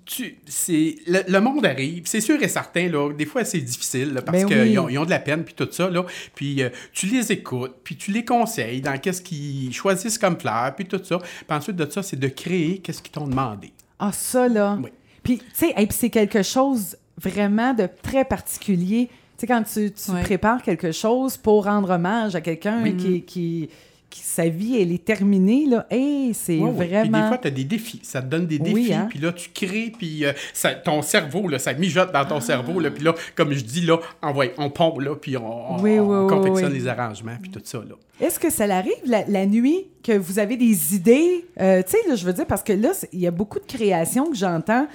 Tu, 0.04 0.36
c'est, 0.46 0.96
le, 1.06 1.20
le 1.26 1.40
monde 1.40 1.64
arrive, 1.64 2.02
c'est 2.06 2.20
sûr 2.20 2.42
et 2.42 2.48
certain, 2.48 2.88
là, 2.88 3.10
des 3.12 3.24
fois 3.24 3.44
c'est 3.44 3.60
difficile, 3.60 4.12
là, 4.12 4.20
parce 4.22 4.38
Ben 4.42 4.46
qu'ils 4.46 4.58
oui. 4.70 4.78
ont, 4.78 4.88
ils 4.90 4.98
ont 4.98 5.04
de 5.06 5.10
la 5.10 5.18
peine, 5.18 5.44
puis 5.44 5.54
tout 5.54 5.68
ça, 5.70 5.88
là, 5.88 6.04
puis 6.34 6.62
euh, 6.62 6.68
tu 6.92 7.06
les 7.06 7.32
écoutes, 7.32 7.76
puis 7.82 7.96
tu 7.96 8.10
les 8.12 8.24
conseilles 8.24 8.82
dans 8.82 8.98
qu'est-ce 8.98 9.22
qu'ils 9.22 9.72
choisissent 9.72 10.18
comme 10.18 10.38
fleurs, 10.38 10.74
puis 10.76 10.84
tout 10.84 11.00
ça. 11.02 11.18
Puis 11.18 11.56
ensuite 11.56 11.76
de 11.76 11.90
ça, 11.90 12.02
c'est 12.02 12.18
de 12.18 12.28
créer 12.28 12.78
qu'est-ce 12.78 13.00
qu'ils 13.02 13.12
t'ont 13.12 13.26
demandé. 13.26 13.72
Ah, 13.98 14.12
ça, 14.12 14.46
là. 14.46 14.78
Oui. 14.82 14.90
Puis, 15.22 15.38
tu 15.38 15.44
sais, 15.54 15.70
et 15.70 15.86
puis 15.86 15.96
c'est 15.98 16.10
quelque 16.10 16.42
chose 16.42 16.96
vraiment 17.16 17.72
de 17.74 17.88
très 18.02 18.24
particulier. 18.24 19.08
Tu 19.08 19.14
sais, 19.38 19.46
quand 19.46 19.62
tu, 19.62 19.90
tu 19.92 20.10
prépares 20.22 20.62
quelque 20.62 20.92
chose 20.92 21.36
pour 21.36 21.64
rendre 21.64 21.90
hommage 21.90 22.34
à 22.34 22.40
quelqu'un 22.40 22.82
qui- 22.92 23.70
sa 24.10 24.48
vie, 24.48 24.80
elle 24.80 24.92
est 24.92 25.04
terminée, 25.04 25.66
là, 25.66 25.86
hey, 25.90 26.32
c'est 26.32 26.58
Ouais, 26.58 26.70
ouais. 26.70 26.86
Puis 26.86 26.88
vraiment... 26.88 27.20
des 27.22 27.28
fois, 27.28 27.38
tu 27.38 27.48
as 27.48 27.50
des 27.50 27.64
défis. 27.64 28.00
Ça 28.02 28.22
te 28.22 28.26
donne 28.26 28.46
des 28.46 28.58
Oui, 28.58 28.72
défis. 28.84 28.94
hein. 28.94 29.06
Puis 29.10 29.18
là, 29.18 29.32
tu 29.32 29.50
crées, 29.50 29.92
puis 29.96 30.24
euh, 30.24 30.32
ça- 30.54 30.74
ton 30.74 31.02
cerveau, 31.02 31.48
là, 31.48 31.58
ça 31.58 31.72
mijote 31.74 32.12
dans 32.12 32.24
ton 32.24 32.40
cerveau. 32.40 32.80
Là, 32.80 32.90
puis 32.90 33.04
là, 33.04 33.14
comme 33.34 33.52
je 33.52 33.60
dis, 33.64 33.82
là, 33.82 33.98
on, 34.22 34.32
va- 34.32 34.44
on 34.58 34.70
pond, 34.70 34.98
là, 34.98 35.14
puis 35.16 35.36
on, 35.36 35.72
on- 35.74 35.82
Oui, 35.82 35.92
oui, 35.92 35.98
on 36.00 36.22
oui, 36.26 36.28
confectionne 36.28 36.72
oui. 36.72 36.78
les 36.78 36.88
arrangements, 36.88 37.36
puis 37.40 37.50
tout 37.50 37.60
ça. 37.64 37.78
Là. 37.78 37.94
Est-ce 38.20 38.38
que 38.40 38.50
ça 38.50 38.66
l'arrive 38.66 38.92
la, 39.04 39.24
la 39.26 39.44
nuit 39.46 39.86
que 40.02 40.16
vous 40.16 40.38
avez 40.38 40.56
des 40.56 40.94
idées? 40.94 41.44
Euh, 41.60 41.82
tu 41.82 41.90
sais, 41.92 42.08
là, 42.08 42.14
je 42.14 42.24
veux 42.24 42.32
dire, 42.32 42.46
parce 42.46 42.62
que 42.62 42.72
là, 42.72 42.90
il 43.12 43.20
y 43.20 43.26
a 43.26 43.30
beaucoup 43.30 43.58
de 43.60 43.66
créations 43.66 44.30
que 44.30 44.36
j'entends. 44.36 44.86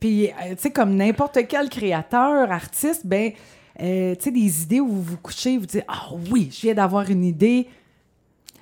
Puis, 0.00 0.26
euh, 0.28 0.30
tu 0.50 0.56
sais, 0.58 0.70
comme 0.70 0.94
n'importe 0.94 1.38
quel 1.48 1.68
créateur, 1.68 2.50
artiste, 2.52 3.06
ben, 3.06 3.32
tu 3.78 3.84
sais, 3.84 4.30
des 4.32 4.62
idées 4.62 4.80
où 4.80 4.88
vous 4.88 5.02
vous 5.02 5.16
couchez, 5.18 5.56
vous 5.58 5.66
dites, 5.66 5.84
ah 5.88 6.08
oui, 6.30 6.48
je 6.52 6.62
viens 6.62 6.74
d'avoir 6.74 7.08
une 7.10 7.24
idée. 7.24 7.66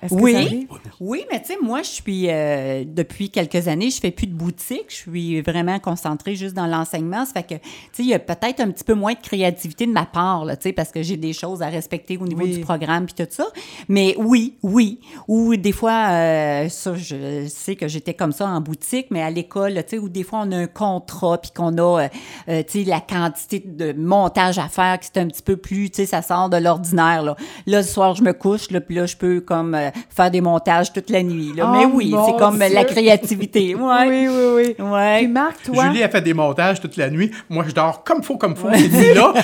Est-ce 0.01 0.13
que 0.13 0.19
ça 0.19 0.23
Oui, 0.23 0.35
arrive? 0.35 0.67
oui, 0.99 1.25
mais 1.31 1.41
tu 1.41 1.47
sais, 1.47 1.57
moi, 1.61 1.81
je 1.81 1.89
suis, 1.89 2.29
euh, 2.29 2.83
depuis 2.85 3.31
quelques 3.31 3.67
années, 3.67 3.89
je 3.89 3.99
fais 3.99 4.11
plus 4.11 4.27
de 4.27 4.33
boutique. 4.33 4.85
Je 4.89 4.95
suis 4.95 5.41
vraiment 5.41 5.79
concentrée 5.79 6.35
juste 6.35 6.53
dans 6.53 6.67
l'enseignement. 6.67 7.25
Ça 7.25 7.33
fait 7.33 7.43
que, 7.43 7.53
tu 7.55 7.69
sais, 7.93 8.03
il 8.03 8.09
y 8.09 8.13
a 8.13 8.19
peut-être 8.19 8.59
un 8.59 8.69
petit 8.69 8.83
peu 8.83 8.93
moins 8.93 9.13
de 9.13 9.19
créativité 9.19 9.87
de 9.87 9.91
ma 9.91 10.05
part, 10.05 10.45
là, 10.45 10.55
tu 10.55 10.63
sais, 10.69 10.73
parce 10.73 10.91
que 10.91 11.01
j'ai 11.01 11.17
des 11.17 11.33
choses 11.33 11.63
à 11.63 11.67
respecter 11.69 12.17
au 12.17 12.27
niveau 12.27 12.43
Oui. 12.43 12.53
du 12.53 12.59
programme 12.59 13.07
puis 13.07 13.15
tout 13.15 13.27
ça. 13.31 13.47
Mais 13.89 14.13
oui, 14.19 14.53
oui. 14.61 14.99
Ou 15.27 15.55
des 15.55 15.71
fois, 15.71 16.09
euh, 16.11 16.69
ça, 16.69 16.93
je 16.95 17.47
sais 17.47 17.75
que 17.75 17.87
j'étais 17.87 18.13
comme 18.13 18.31
ça 18.33 18.47
en 18.47 18.61
boutique, 18.61 19.07
mais 19.09 19.23
à 19.23 19.31
l'école, 19.31 19.73
tu 19.77 19.81
sais, 19.87 19.97
où 19.97 20.09
des 20.09 20.23
fois, 20.23 20.41
on 20.45 20.51
a 20.51 20.57
un 20.57 20.67
contrat 20.67 21.39
puis 21.39 21.49
qu'on 21.55 21.75
a, 21.79 22.07
euh, 22.49 22.63
tu 22.69 22.83
sais, 22.83 22.83
la 22.83 22.99
quantité 23.01 23.63
de 23.65 23.93
montage 23.93 24.59
à 24.59 24.67
faire 24.69 24.99
qui 24.99 25.09
est 25.15 25.19
un 25.19 25.27
petit 25.27 25.41
peu 25.41 25.57
plus, 25.57 25.89
tu 25.89 25.95
sais, 25.97 26.05
ça 26.05 26.21
sort 26.21 26.49
de 26.49 26.57
l'ordinaire, 26.57 27.23
là. 27.23 27.35
Là, 27.65 27.77
le 27.79 27.83
soir, 27.83 28.13
je 28.15 28.21
me 28.21 28.33
couche, 28.33 28.69
là, 28.69 28.79
puis 28.79 28.93
là, 28.95 29.07
je 29.07 29.17
peux 29.17 29.41
comme 29.41 29.75
euh, 29.87 29.99
faire 30.09 30.31
des 30.31 30.41
montages 30.41 30.91
toute 30.93 31.09
la 31.09 31.23
nuit, 31.23 31.53
là. 31.55 31.65
Oh, 31.67 31.75
mais 31.77 31.85
oui, 31.85 32.09
mon 32.11 32.25
c'est 32.25 32.37
comme 32.37 32.59
la 32.59 32.83
créativité. 32.85 33.75
Ouais. 33.79 34.07
Oui, 34.07 34.27
oui, 34.27 34.75
oui. 34.79 34.85
Ouais. 34.85 35.17
Puis 35.19 35.27
Marc, 35.27 35.63
toi, 35.63 35.85
Julie 35.85 36.03
a 36.03 36.09
fait 36.09 36.21
des 36.21 36.33
montages 36.33 36.79
toute 36.81 36.97
la 36.97 37.09
nuit. 37.09 37.31
Moi, 37.49 37.63
je 37.67 37.73
dors 37.73 38.03
comme 38.03 38.23
faut, 38.23 38.37
comme 38.37 38.55
faut. 38.55 38.67
cette 38.73 38.91
nuit-là. 38.91 39.33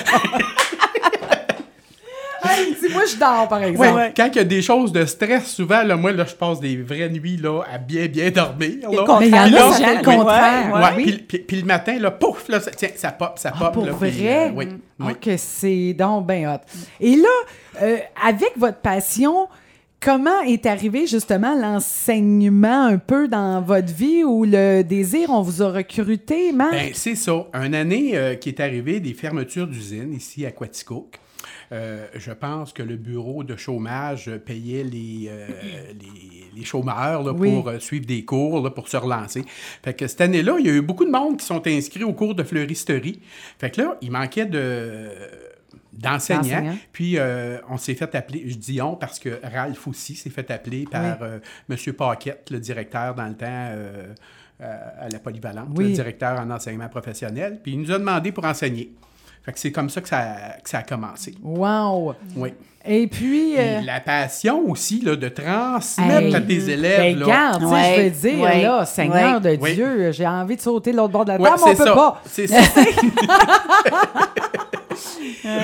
Hey, 2.46 2.74
dis, 2.78 2.92
moi, 2.92 3.02
je 3.10 3.16
dors, 3.18 3.48
par 3.48 3.58
Ouais, 3.58 3.70
exemple. 3.70 4.12
Quand 4.14 4.26
il 4.26 4.36
y 4.36 4.38
a 4.40 4.44
des 4.44 4.60
choses 4.60 4.92
de 4.92 5.06
stress, 5.06 5.46
souvent, 5.54 5.82
là, 5.82 5.96
moi, 5.96 6.12
là, 6.12 6.26
je 6.28 6.34
passe 6.34 6.60
des 6.60 6.76
vraies 6.76 7.08
nuits 7.08 7.38
là, 7.38 7.62
à 7.72 7.78
bien, 7.78 8.04
bien 8.06 8.30
dormir. 8.30 8.74
là. 8.82 8.88
le 8.90 9.18
Mais 9.20 9.28
il 9.28 9.34
y 9.34 9.38
en 9.38 9.44
Puis 9.46 9.56
a, 9.56 9.60
là, 9.60 9.72
ça 9.72 9.78
fait 9.78 9.92
le 9.92 9.96
ouais, 10.08 10.16
contraire. 10.16 10.72
ouais, 10.74 10.80
Ouais, 10.82 10.88
oui. 10.96 11.02
puis, 11.04 11.18
puis- 11.22 11.38
puis 11.38 11.56
le 11.62 11.64
matin, 11.64 11.96
là, 11.98 12.10
pouf, 12.10 12.46
là, 12.50 12.60
ça, 12.60 12.70
tiens, 12.72 12.90
ça 12.96 13.12
pop, 13.12 13.32
ça 13.38 13.50
Ah, 13.54 13.58
pop. 13.58 13.72
pour 13.72 13.86
là, 13.86 13.92
puis, 13.98 14.10
vrai? 14.10 14.48
euh, 14.48 14.52
oui, 14.54 14.68
Ah, 15.00 15.04
oui. 15.06 15.12
que 15.22 15.38
c'est 15.38 15.94
donc 15.94 16.26
bien 16.26 16.52
hot. 16.54 16.58
Et 17.00 17.16
là, 17.16 17.28
euh, 17.82 17.96
avec 18.22 18.52
votre 18.58 18.78
passion, 18.78 19.48
comment 20.04 20.42
est 20.42 20.66
arrivé 20.66 21.06
justement 21.06 21.58
l'enseignement 21.58 22.84
un 22.84 22.98
peu 22.98 23.26
dans 23.26 23.62
votre 23.62 23.92
vie 23.92 24.22
ou 24.22 24.44
le 24.44 24.82
désir, 24.82 25.30
on 25.30 25.40
vous 25.40 25.62
a 25.62 25.70
recruté, 25.72 26.52
Marc? 26.52 26.72
Ben, 26.72 26.90
c'est 26.92 27.14
ça. 27.14 27.46
Une 27.54 27.74
année 27.74 28.10
euh, 28.14 28.34
qui 28.34 28.50
est 28.50 28.60
arrivée 28.60 29.00
des 29.00 29.14
fermetures 29.14 29.66
d'usines 29.66 30.12
ici 30.12 30.44
à 30.44 30.50
Quaticook. 30.50 31.18
Euh, 31.72 32.06
je 32.14 32.32
pense 32.32 32.72
que 32.72 32.82
le 32.82 32.96
bureau 32.96 33.44
de 33.44 33.56
chômage 33.56 34.30
payait 34.44 34.84
les, 34.84 35.28
euh, 35.28 35.48
les, 36.00 36.58
les 36.58 36.64
chômeurs 36.64 37.22
là, 37.22 37.32
Oui. 37.32 37.50
pour 37.50 37.68
euh, 37.68 37.78
suivre 37.78 38.04
des 38.06 38.24
cours, 38.24 38.62
là, 38.62 38.70
pour 38.70 38.88
se 38.88 38.98
relancer. 38.98 39.42
Fait 39.82 39.94
que 39.94 40.06
cette 40.06 40.20
année-là, 40.20 40.56
il 40.60 40.66
y 40.66 40.70
a 40.70 40.72
eu 40.74 40.82
beaucoup 40.82 41.06
de 41.06 41.10
monde 41.10 41.38
qui 41.38 41.46
sont 41.46 41.66
inscrits 41.66 42.04
au 42.04 42.12
cours 42.12 42.34
de 42.34 42.42
fleuristerie. 42.42 43.20
Fait 43.58 43.70
que 43.70 43.80
là, 43.80 43.96
il 44.02 44.10
manquait 44.10 44.46
de 44.46 45.08
d'enseignants. 45.98 46.42
D'enseignants. 46.42 46.76
Puis 46.92 47.18
euh, 47.18 47.58
on 47.68 47.76
s'est 47.76 47.94
fait 47.94 48.14
appeler, 48.14 48.44
je 48.46 48.56
dis 48.56 48.80
on 48.82 48.94
parce 48.96 49.18
que 49.18 49.40
Ralph 49.42 49.86
aussi 49.88 50.14
s'est 50.14 50.30
fait 50.30 50.50
appeler 50.50 50.84
par 50.90 51.18
euh, 51.22 51.38
M. 51.70 51.76
Paquette, 51.92 52.50
le 52.50 52.60
directeur 52.60 53.14
dans 53.14 53.26
le 53.26 53.34
temps, 53.34 53.46
euh, 53.48 54.12
à 54.60 55.08
la 55.10 55.18
polyvalente, 55.18 55.68
Oui. 55.76 55.88
le 55.88 55.94
directeur 55.94 56.38
en 56.40 56.50
enseignement 56.50 56.88
professionnel. 56.88 57.58
Puis 57.62 57.72
il 57.72 57.80
nous 57.80 57.90
a 57.90 57.98
demandé 57.98 58.32
pour 58.32 58.44
enseigner. 58.44 58.92
Fait 59.42 59.52
que 59.52 59.58
c'est 59.58 59.72
comme 59.72 59.90
ça 59.90 60.00
que 60.00 60.08
ça, 60.08 60.54
que 60.62 60.70
ça 60.70 60.78
a 60.78 60.82
commencé. 60.84 61.34
Wow! 61.42 62.14
Oui. 62.34 62.54
Et 62.86 63.06
puis... 63.08 63.58
euh, 63.58 63.78
Puis 63.78 63.86
la 63.86 64.00
passion 64.00 64.60
aussi 64.70 65.02
là, 65.02 65.16
de 65.16 65.28
transmettre 65.28 66.26
hey, 66.28 66.34
à 66.34 66.40
tes 66.40 66.70
élèves. 66.70 66.98
ben, 66.98 67.18
là. 67.18 67.24
regarde, 67.26 67.62
Ouais, 67.64 67.94
je 67.96 68.02
veux 68.02 68.10
dire, 68.30 68.40
ouais, 68.42 68.62
là, 68.62 68.86
Seigneur 68.86 69.40
de. 69.42 69.56
Dieu, 69.56 70.12
j'ai 70.12 70.26
envie 70.26 70.56
de 70.56 70.62
sauter 70.62 70.92
de 70.92 70.96
l'autre 70.96 71.12
bord 71.12 71.24
de 71.26 71.32
la 71.32 71.38
Ouais, 71.40 71.50
table, 71.50 71.60
mais 71.66 71.72
on 71.72 71.76
c'est 71.76 71.76
peut 71.76 71.84
ça. 71.84 71.94
pas. 71.94 72.22
C'est 72.26 72.46
ça. 72.46 72.56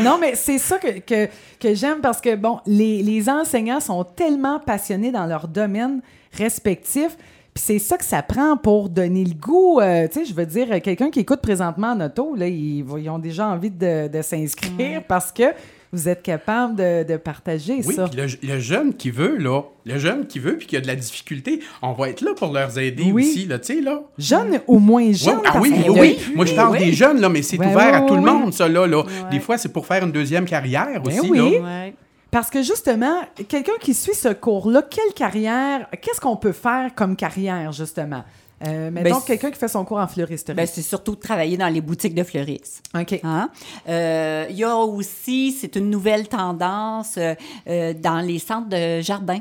Non, 0.02 0.18
mais 0.20 0.34
c'est 0.34 0.58
ça 0.58 0.78
que, 0.78 0.98
que, 1.00 1.28
que 1.58 1.74
j'aime 1.74 2.00
parce 2.00 2.20
que, 2.20 2.36
bon, 2.36 2.60
les, 2.66 3.02
les 3.02 3.28
enseignants 3.28 3.80
sont 3.80 4.04
tellement 4.04 4.60
passionnés 4.60 5.10
dans 5.12 5.26
leur 5.26 5.48
domaine 5.48 6.00
respectif. 6.32 7.16
Puis 7.52 7.64
c'est 7.64 7.78
ça 7.78 7.98
que 7.98 8.04
ça 8.04 8.22
prend 8.22 8.56
pour 8.56 8.88
donner 8.88 9.24
le 9.24 9.34
goût. 9.34 9.80
euh, 9.80 10.06
tu 10.06 10.20
sais, 10.20 10.24
je 10.24 10.34
veux 10.34 10.46
dire, 10.46 10.80
quelqu'un 10.82 11.10
qui 11.10 11.20
écoute 11.20 11.40
présentement 11.40 11.88
en 11.88 12.00
auto, 12.00 12.36
là, 12.36 12.46
ils, 12.46 12.84
ont 12.84 13.18
déjà 13.18 13.48
envie 13.48 13.70
de, 13.70 14.08
de 14.08 14.22
s'inscrire 14.22 15.02
parce 15.08 15.32
que 15.32 15.52
vous 15.92 16.08
êtes 16.08 16.22
capable 16.22 16.76
de, 16.76 17.02
de 17.02 17.16
partager 17.16 17.80
Oui, 17.84 17.94
ça. 17.94 18.06
puis 18.08 18.20
le, 18.20 18.26
le 18.54 18.60
jeune 18.60 18.94
qui 18.94 19.10
veut, 19.10 19.36
là, 19.38 19.62
le 19.84 19.98
jeune 19.98 20.26
qui 20.26 20.38
veut 20.38 20.56
puis 20.56 20.66
qui 20.68 20.76
a 20.76 20.80
de 20.80 20.86
la 20.86 20.94
difficulté, 20.94 21.60
on 21.82 21.92
va 21.92 22.10
être 22.10 22.20
là 22.20 22.32
pour 22.36 22.52
leur 22.52 22.76
aider 22.78 23.10
Oui. 23.12 23.28
aussi, 23.28 23.46
là, 23.46 23.58
tu 23.58 23.74
sais, 23.74 23.80
là. 23.80 24.00
Jeune 24.18 24.60
ou 24.68 24.78
moins 24.78 25.10
jeune. 25.12 25.36
Ouais, 25.38 25.42
ah 25.46 25.58
oui, 25.60 25.72
oui, 25.88 25.98
oui. 25.98 26.18
Moi, 26.36 26.46
je 26.46 26.54
parle 26.54 26.72
oui. 26.72 26.78
des 26.86 26.92
jeunes, 26.92 27.20
là, 27.20 27.28
mais 27.28 27.42
c'est 27.42 27.58
Ouais, 27.58 27.66
ouvert 27.66 27.94
à 27.94 28.00
tout 28.02 28.14
le 28.14 28.20
monde, 28.22 28.52
ça, 28.52 28.68
là. 28.68 28.86
là. 28.86 28.98
Ouais. 28.98 29.04
Des 29.32 29.40
fois, 29.40 29.58
c'est 29.58 29.72
pour 29.72 29.84
faire 29.86 30.04
une 30.04 30.12
deuxième 30.12 30.44
carrière 30.44 31.00
Ben 31.02 31.08
aussi, 31.18 31.28
oui. 31.30 31.38
là. 31.38 31.44
Ouais. 31.60 31.94
Parce 32.30 32.48
que 32.50 32.62
justement, 32.62 33.22
quelqu'un 33.48 33.72
qui 33.80 33.92
suit 33.92 34.14
ce 34.14 34.28
cours-là, 34.28 34.82
quelle 34.88 35.12
carrière, 35.14 35.88
qu'est-ce 36.00 36.20
qu'on 36.20 36.36
peut 36.36 36.52
faire 36.52 36.94
comme 36.94 37.16
carrière, 37.16 37.72
justement? 37.72 38.22
Euh, 38.66 38.90
Ben, 38.90 39.14
quelqu'un 39.26 39.50
qui 39.50 39.58
fait 39.58 39.68
son 39.68 39.84
cours 39.84 39.98
en 39.98 40.06
fleuristerie. 40.06 40.56
Ben, 40.56 40.66
c'est 40.66 40.82
surtout 40.82 41.14
de 41.14 41.20
travailler 41.20 41.56
dans 41.56 41.68
les 41.68 41.80
boutiques 41.80 42.14
de 42.14 42.22
fleuristes. 42.22 42.82
OK. 42.94 43.20
Hein? 43.22 43.50
Euh, 43.88 44.46
Il 44.50 44.56
y 44.56 44.64
a 44.64 44.76
aussi, 44.76 45.52
c'est 45.52 45.76
une 45.76 45.88
nouvelle 45.90 46.28
tendance 46.28 47.14
euh, 47.16 47.34
euh, 47.68 47.94
dans 47.94 48.20
les 48.20 48.38
centres 48.38 48.68
de 48.68 49.00
jardin. 49.00 49.38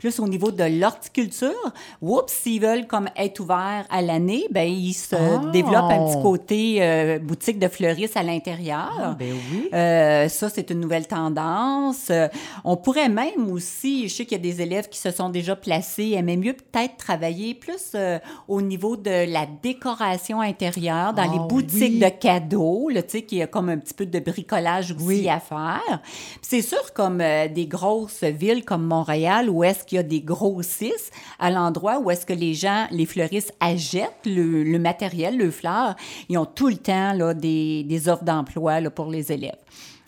Plus 0.00 0.18
au 0.18 0.26
niveau 0.26 0.50
de 0.50 0.64
l'horticulture, 0.64 1.52
oups, 2.00 2.32
s'ils 2.32 2.60
veulent 2.62 2.86
comme 2.86 3.08
être 3.16 3.38
ouverts 3.40 3.84
à 3.90 4.00
l'année, 4.00 4.46
ben 4.50 4.66
ils 4.66 4.94
se 4.94 5.14
Ah! 5.14 5.50
développent 5.52 5.90
un 5.90 6.06
petit 6.06 6.22
côté 6.22 6.78
euh, 6.80 7.18
boutique 7.18 7.58
de 7.58 7.68
fleuristes 7.68 8.16
à 8.16 8.22
l'intérieur. 8.22 8.90
Ah, 8.98 9.16
ben 9.18 9.32
oui. 9.52 9.68
Euh, 9.74 10.26
ça, 10.28 10.48
c'est 10.48 10.70
une 10.70 10.80
nouvelle 10.80 11.06
tendance. 11.06 12.08
Euh, 12.10 12.28
on 12.64 12.76
pourrait 12.78 13.10
même 13.10 13.50
aussi, 13.52 14.08
je 14.08 14.14
sais 14.14 14.24
qu'il 14.24 14.38
y 14.38 14.40
a 14.40 14.42
des 14.42 14.62
élèves 14.62 14.88
qui 14.88 14.98
se 14.98 15.10
sont 15.10 15.28
déjà 15.28 15.54
placés, 15.54 16.12
aimaient 16.16 16.36
mieux 16.38 16.54
peut-être 16.54 16.96
travailler 16.96 17.52
plus 17.54 17.92
euh, 17.94 18.18
au 18.48 18.62
niveau 18.62 18.96
de 18.96 19.30
la 19.30 19.46
décoration 19.62 20.40
intérieure, 20.40 21.12
dans 21.12 21.22
Ah, 21.28 21.32
les 21.32 21.38
boutiques 21.46 21.82
oui. 21.94 21.98
de 21.98 22.08
cadeaux, 22.08 22.88
tu 22.90 23.00
sais, 23.06 23.22
qu'il 23.22 23.38
y 23.38 23.42
a 23.42 23.46
comme 23.46 23.68
un 23.68 23.76
petit 23.76 23.92
peu 23.94 24.06
de 24.06 24.18
bricolage 24.18 24.92
aussi 24.92 25.04
Oui. 25.04 25.28
à 25.28 25.40
faire. 25.40 26.00
Puis 26.02 26.40
c'est 26.42 26.62
sûr, 26.62 26.94
comme 26.94 27.18
des 27.18 27.66
grosses 27.66 28.24
villes 28.24 28.64
comme 28.64 28.84
Montréal, 28.86 29.50
où 29.50 29.62
est-ce 29.62 29.84
qu'il 29.90 29.96
y 29.96 29.98
a 29.98 30.02
des 30.02 30.20
grossistes, 30.22 31.12
à 31.38 31.50
l'endroit 31.50 31.98
où 31.98 32.10
est-ce 32.10 32.24
que 32.24 32.32
les 32.32 32.54
gens, 32.54 32.86
les 32.90 33.06
fleuristes 33.06 33.52
achètent 33.60 34.24
le, 34.24 34.62
le 34.64 34.78
matériel, 34.78 35.36
le 35.36 35.50
fleur, 35.50 35.96
ils 36.28 36.38
ont 36.38 36.46
tout 36.46 36.68
le 36.68 36.76
temps 36.76 37.12
là, 37.12 37.34
des, 37.34 37.82
des 37.84 38.08
offres 38.08 38.24
d'emploi 38.24 38.80
là, 38.80 38.90
pour 38.90 39.10
les 39.10 39.30
élèves. 39.32 39.56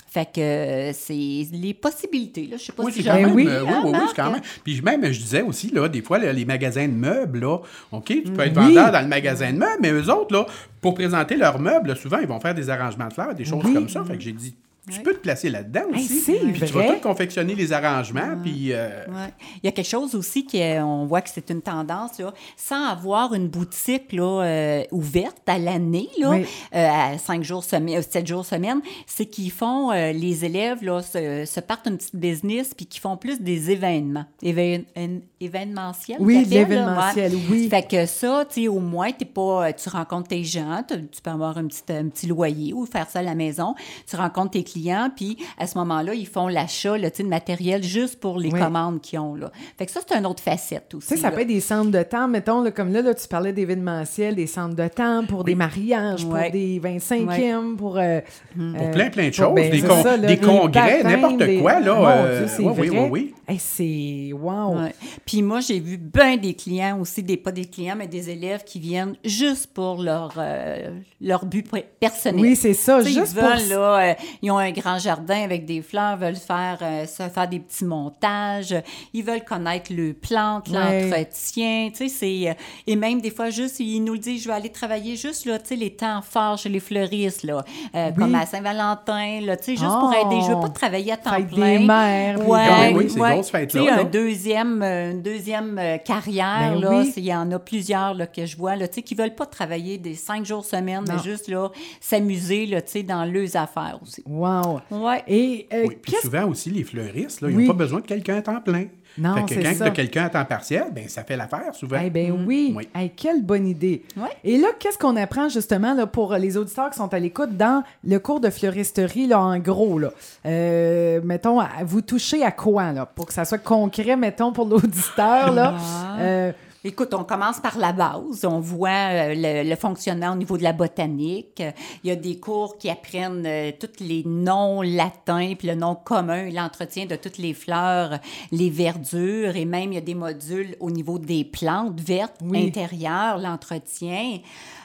Fait 0.06 0.26
que 0.30 0.40
euh, 0.40 0.92
c'est 0.92 1.14
les 1.52 1.72
possibilités. 1.74 2.46
Là. 2.46 2.58
Je 2.58 2.64
sais 2.64 2.72
pas 2.72 2.82
Oui, 2.84 2.92
si 2.92 3.02
c'est 3.02 3.08
quand 3.08 3.14
même. 3.16 3.32
oui. 3.34 3.46
euh, 3.48 3.64
oui, 3.64 3.72
oui, 3.84 3.90
oui, 3.94 4.08
quand 4.14 4.30
même. 4.30 4.42
Puis 4.62 4.80
même, 4.82 5.02
je 5.10 5.18
disais 5.18 5.40
aussi, 5.40 5.70
là, 5.70 5.88
des 5.88 6.02
fois, 6.02 6.18
là, 6.18 6.32
les 6.34 6.44
magasins 6.44 6.86
de 6.86 6.92
meubles, 6.92 7.40
là, 7.40 7.58
OK, 7.92 8.04
tu 8.06 8.22
peux 8.24 8.42
être 8.42 8.56
Oui. 8.58 8.74
vendeur 8.74 8.92
dans 8.92 9.00
le 9.00 9.08
magasin 9.08 9.50
de 9.52 9.56
meubles, 9.58 9.78
mais 9.80 9.90
eux 9.90 10.10
autres, 10.10 10.34
là, 10.36 10.46
pour 10.82 10.92
présenter 10.94 11.36
leurs 11.36 11.58
meubles, 11.58 11.88
là, 11.88 11.94
souvent, 11.96 12.18
ils 12.18 12.26
vont 12.28 12.40
faire 12.40 12.54
des 12.54 12.68
arrangements 12.68 13.08
de 13.08 13.12
fleurs, 13.14 13.34
des 13.34 13.44
choses 13.46 13.64
Oui. 13.64 13.72
comme 13.72 13.88
ça. 13.88 14.04
Fait 14.04 14.16
que 14.18 14.22
j'ai 14.22 14.32
dit, 14.32 14.54
tu 14.90 15.00
peux 15.00 15.14
te 15.14 15.20
placer 15.20 15.48
là-dedans 15.48 15.82
Hey, 15.94 16.04
aussi. 16.04 16.20
c'est 16.20 16.38
puis 16.38 16.52
tu 16.54 16.64
vas 16.72 16.82
vrai. 16.86 16.94
tout 16.96 17.00
confectionner 17.08 17.54
les 17.54 17.72
arrangements, 17.72 18.36
puis... 18.42 18.72
euh, 18.72 19.04
Ouais. 19.08 19.32
Il 19.62 19.66
y 19.66 19.68
a 19.68 19.72
quelque 19.72 19.86
chose 19.88 20.14
aussi 20.14 20.44
qu'on 20.46 21.06
voit 21.06 21.20
que 21.20 21.30
c'est 21.30 21.50
une 21.50 21.62
tendance, 21.62 22.18
là, 22.18 22.32
sans 22.56 22.86
avoir 22.86 23.32
une 23.34 23.48
boutique 23.48 24.12
là, 24.12 24.42
euh, 24.44 24.82
ouverte 24.90 25.38
à 25.46 25.58
l'année, 25.58 26.08
là, 26.18 26.30
Oui. 26.30 26.44
euh, 26.74 26.88
à 26.90 27.18
cinq 27.18 27.44
jours 27.44 27.62
semaine, 27.64 27.98
euh, 27.98 28.02
sept 28.02 28.26
jours 28.26 28.44
semaine, 28.44 28.80
c'est 29.06 29.26
qu'ils 29.26 29.52
font, 29.52 29.92
euh, 29.92 30.12
les 30.12 30.44
élèves 30.44 30.82
là, 30.82 31.00
se, 31.02 31.44
se 31.46 31.60
partent 31.60 31.86
une 31.86 31.96
petite 31.96 32.16
business 32.16 32.74
puis 32.74 32.86
qu'ils 32.86 33.00
font 33.00 33.16
plus 33.16 33.40
des 33.40 33.70
événements, 33.70 34.24
Évén- 34.42 34.84
un- 34.96 35.20
événementiels. 35.40 36.18
Oui, 36.20 36.44
l'événementiel, 36.44 37.32
oui. 37.50 37.68
Fait 37.68 37.86
que 37.86 38.06
ça, 38.06 38.44
tu 38.48 38.62
sais, 38.62 38.68
au 38.68 38.80
moins, 38.80 39.12
t'es 39.12 39.24
pas, 39.24 39.68
euh, 39.68 39.72
tu 39.80 39.88
rencontres 39.88 40.28
tes 40.28 40.42
gens, 40.44 40.82
tu 40.88 40.94
tu 41.08 41.20
peux 41.20 41.30
avoir 41.30 41.58
un 41.58 41.66
petit, 41.66 41.82
un 41.90 42.08
petit 42.08 42.26
loyer 42.26 42.72
ou 42.72 42.86
faire 42.86 43.08
ça 43.08 43.20
à 43.20 43.22
la 43.22 43.34
maison. 43.34 43.74
Tu 44.08 44.16
rencontres 44.16 44.52
tes 44.52 44.64
clients, 44.64 44.71
puis 45.16 45.36
à 45.58 45.66
ce 45.66 45.76
moment-là, 45.78 46.14
ils 46.14 46.26
font 46.26 46.48
l'achat 46.48 46.98
de 46.98 47.22
matériel 47.24 47.82
juste 47.82 48.18
pour 48.20 48.38
les 48.38 48.50
Oui. 48.50 48.58
commandes 48.60 49.00
qu'ils 49.00 49.18
ont. 49.18 49.34
Là. 49.34 49.50
Fait 49.78 49.86
que 49.86 49.92
ça, 49.92 50.00
c'est 50.06 50.16
une 50.16 50.26
autre 50.26 50.42
facette 50.42 50.94
aussi. 50.94 51.16
Ça 51.16 51.28
là. 51.30 51.34
peut 51.36 51.42
être 51.42 51.48
des 51.48 51.60
centres 51.60 51.90
de 51.90 52.02
temps, 52.02 52.28
mettons, 52.28 52.62
là, 52.62 52.70
comme 52.70 52.92
là, 52.92 53.02
là, 53.02 53.14
tu 53.14 53.26
parlais 53.28 53.52
d'événementiel, 53.52 54.34
des 54.34 54.46
centres 54.46 54.74
de 54.76 54.88
temps 54.88 55.24
pour 55.26 55.44
des 55.44 55.54
mariages, 55.54 56.24
pour 56.24 56.38
des 56.52 56.80
25e, 56.80 57.76
pour... 57.76 57.98
euh, 57.98 58.20
Pour 58.54 58.62
euh, 58.62 58.92
plein, 58.92 59.10
plein 59.10 59.28
de 59.28 59.34
pour- 59.36 59.46
choses, 59.46 59.54
ben, 59.54 59.70
des, 59.70 59.80
con- 59.82 60.02
ça, 60.02 60.16
là, 60.16 60.26
des 60.28 60.36
congrès, 60.38 61.02
n'importe 61.02 61.38
des- 61.38 61.58
quoi, 61.58 61.80
là. 61.80 62.16
Euh, 62.16 62.46
Dieu, 62.46 62.64
oui, 62.66 62.74
oui, 62.78 62.90
oui, 62.90 63.08
oui. 63.10 63.34
Hey, 63.48 63.58
c'est... 63.58 64.32
Wow! 64.32 64.76
Ouais. 64.78 64.94
Puis 65.26 65.42
moi, 65.42 65.60
j'ai 65.60 65.80
vu 65.80 65.96
bien 65.98 66.36
des 66.36 66.54
clients 66.54 66.98
aussi, 67.00 67.22
des, 67.22 67.36
pas 67.36 67.52
des 67.52 67.64
clients, 67.66 67.94
mais 67.96 68.06
des 68.06 68.30
élèves 68.30 68.64
qui 68.64 68.78
viennent 68.80 69.14
juste 69.24 69.72
pour 69.72 70.02
leur, 70.02 70.32
euh, 70.38 70.90
leur 71.20 71.44
but 71.44 71.66
personnel. 72.00 72.40
Oui, 72.40 72.56
c'est 72.56 72.72
ça, 72.74 73.00
juste 73.02 73.32
ils 73.34 73.40
pour... 73.40 73.48
veulent, 73.48 73.68
là, 73.68 74.10
euh, 74.10 74.14
ils 74.42 74.50
ont 74.50 74.60
un 74.62 74.70
grand 74.72 74.98
jardin 74.98 75.42
avec 75.42 75.64
des 75.66 75.82
fleurs, 75.82 76.16
veulent 76.16 76.36
faire, 76.36 76.78
euh, 76.82 77.06
se 77.06 77.22
faire 77.28 77.48
des 77.48 77.58
petits 77.60 77.84
montages, 77.84 78.74
ils 79.12 79.22
veulent 79.24 79.44
connaître 79.44 79.92
le 79.92 80.12
plantes, 80.12 80.68
Ouais. 80.68 81.08
l'entretien, 81.10 81.90
tu 81.90 82.08
sais, 82.08 82.08
c'est... 82.08 82.50
euh, 82.50 82.54
et 82.86 82.96
même 82.96 83.20
des 83.20 83.30
fois, 83.30 83.50
juste, 83.50 83.80
ils 83.80 84.00
nous 84.00 84.14
le 84.14 84.18
disent, 84.18 84.42
je 84.44 84.48
vais 84.48 84.54
aller 84.54 84.70
travailler 84.70 85.16
juste, 85.16 85.44
là, 85.46 85.58
tu 85.58 85.68
sais, 85.68 85.76
les 85.76 85.90
temps 85.94 86.20
forts 86.22 86.58
chez 86.58 86.68
les 86.68 86.80
fleuristes, 86.80 87.42
là, 87.44 87.64
euh, 87.94 88.08
Oui. 88.08 88.14
comme 88.16 88.34
à 88.34 88.46
Saint-Valentin, 88.46 89.40
là, 89.42 89.56
tu 89.56 89.64
sais, 89.64 89.70
juste 89.76 89.84
pour 89.98 90.12
Oh. 90.14 90.26
aider. 90.26 90.40
Je 90.46 90.52
veux 90.54 90.60
pas 90.60 90.68
travailler 90.68 91.12
à 91.12 91.16
temps 91.16 91.30
Fête 91.34 91.48
plein. 91.48 91.78
des 91.78 91.84
mères, 91.86 92.48
Ouais, 92.48 92.60
Ah 92.70 92.86
oui, 92.88 93.04
oui, 93.04 93.10
ces 93.10 93.20
ouais. 93.20 93.40
Tu 93.66 93.78
sais, 93.78 93.84
là. 93.84 94.00
un 94.00 94.04
deuxième, 94.04 94.82
une 94.82 95.22
deuxième 95.22 95.80
carrière, 96.04 96.72
Ben 96.74 96.80
là, 96.80 96.90
oui. 97.00 97.10
c'est- 97.12 97.20
il 97.20 97.26
y 97.26 97.34
en 97.34 97.50
a 97.52 97.58
plusieurs 97.58 98.14
là, 98.14 98.26
que 98.26 98.46
je 98.46 98.56
vois, 98.56 98.76
là, 98.76 98.88
tu 98.88 98.94
sais, 98.94 99.02
qui 99.02 99.14
veulent 99.14 99.34
pas 99.34 99.46
travailler 99.46 99.98
des 99.98 100.14
cinq 100.14 100.44
jours 100.44 100.64
semaine, 100.64 101.04
Non. 101.06 101.14
mais 101.16 101.22
juste 101.22 101.48
là, 101.48 101.70
s'amuser, 102.00 102.66
là, 102.66 102.82
tu 102.82 102.92
sais, 102.92 103.02
dans 103.02 103.24
leurs 103.24 103.56
affaires 103.56 103.98
aussi. 104.02 104.22
Wow! 104.26 104.51
Ouais. 104.90 105.22
Et 105.28 105.66
euh, 105.72 105.84
Oui, 105.88 105.98
puis 106.02 106.14
souvent 106.22 106.46
aussi, 106.48 106.70
les 106.70 106.84
fleuristes, 106.84 107.40
là, 107.40 107.48
ils 107.50 107.56
Oui. 107.56 107.62
n'ont 107.66 107.72
pas 107.72 107.78
besoin 107.78 108.00
de 108.00 108.06
quelqu'un 108.06 108.36
à 108.38 108.42
temps 108.42 108.60
plein. 108.60 108.86
Non, 109.18 109.34
Fait 109.34 109.42
que 109.42 109.48
c'est 109.50 109.54
quelqu'un 109.56 109.74
ça. 109.74 109.90
de 109.90 109.94
quelqu'un 109.94 110.24
à 110.24 110.28
temps 110.30 110.44
partiel, 110.46 110.84
ben 110.90 111.06
ça 111.06 111.22
fait 111.22 111.36
l'affaire 111.36 111.74
souvent. 111.74 111.98
Eh 112.02 112.08
bien 112.08 112.30
oui. 112.46 112.72
Oui. 112.74 112.88
Hey, 112.94 113.10
quelle 113.10 113.42
bonne 113.42 113.66
idée. 113.66 114.04
Ouais. 114.16 114.30
Et 114.42 114.56
là, 114.56 114.68
qu'est-ce 114.78 114.96
qu'on 114.96 115.16
apprend 115.16 115.50
justement 115.50 115.92
là, 115.92 116.06
pour 116.06 116.32
les 116.34 116.56
auditeurs 116.56 116.88
qui 116.88 116.96
sont 116.96 117.12
à 117.12 117.18
l'écoute 117.18 117.54
dans 117.54 117.82
le 118.04 118.16
cours 118.18 118.40
de 118.40 118.48
fleuristerie, 118.48 119.26
là, 119.26 119.38
en 119.40 119.58
gros? 119.58 119.98
Là? 119.98 120.12
Euh, 120.46 121.20
mettons, 121.24 121.60
à- 121.60 121.68
vous 121.84 122.00
touchez 122.00 122.42
à 122.42 122.52
quoi 122.52 122.92
là, 122.92 123.04
pour 123.04 123.26
que 123.26 123.34
ça 123.34 123.44
soit 123.44 123.58
concret, 123.58 124.16
mettons, 124.16 124.50
pour 124.52 124.64
l'auditeur? 124.68 125.52
Là? 125.52 125.74
Euh, 126.18 126.52
Écoute, 126.84 127.14
on 127.14 127.22
commence 127.22 127.60
par 127.60 127.78
la 127.78 127.92
base. 127.92 128.44
On 128.44 128.58
voit 128.58 128.88
euh, 128.90 129.34
le, 129.36 129.68
le 129.70 129.76
fonctionnement 129.76 130.32
au 130.32 130.34
niveau 130.34 130.58
de 130.58 130.64
la 130.64 130.72
botanique. 130.72 131.62
Il 132.02 132.08
y 132.08 132.10
a 132.10 132.16
des 132.16 132.40
cours 132.40 132.76
qui 132.76 132.90
apprennent 132.90 133.44
euh, 133.46 133.70
tous 133.78 134.02
les 134.04 134.24
noms 134.26 134.82
latins, 134.82 135.54
puis 135.56 135.68
le 135.68 135.76
nom 135.76 135.94
commun, 135.94 136.50
l'entretien 136.50 137.06
de 137.06 137.14
toutes 137.14 137.38
les 137.38 137.54
fleurs, 137.54 138.18
les 138.50 138.68
verdures, 138.68 139.54
et 139.54 139.64
même 139.64 139.92
il 139.92 139.94
y 139.94 139.98
a 139.98 140.00
des 140.00 140.16
modules 140.16 140.74
au 140.80 140.90
niveau 140.90 141.20
des 141.20 141.44
plantes 141.44 142.00
vertes 142.00 142.34
Oui. 142.42 142.66
intérieures, 142.66 143.38
l'entretien. 143.38 144.38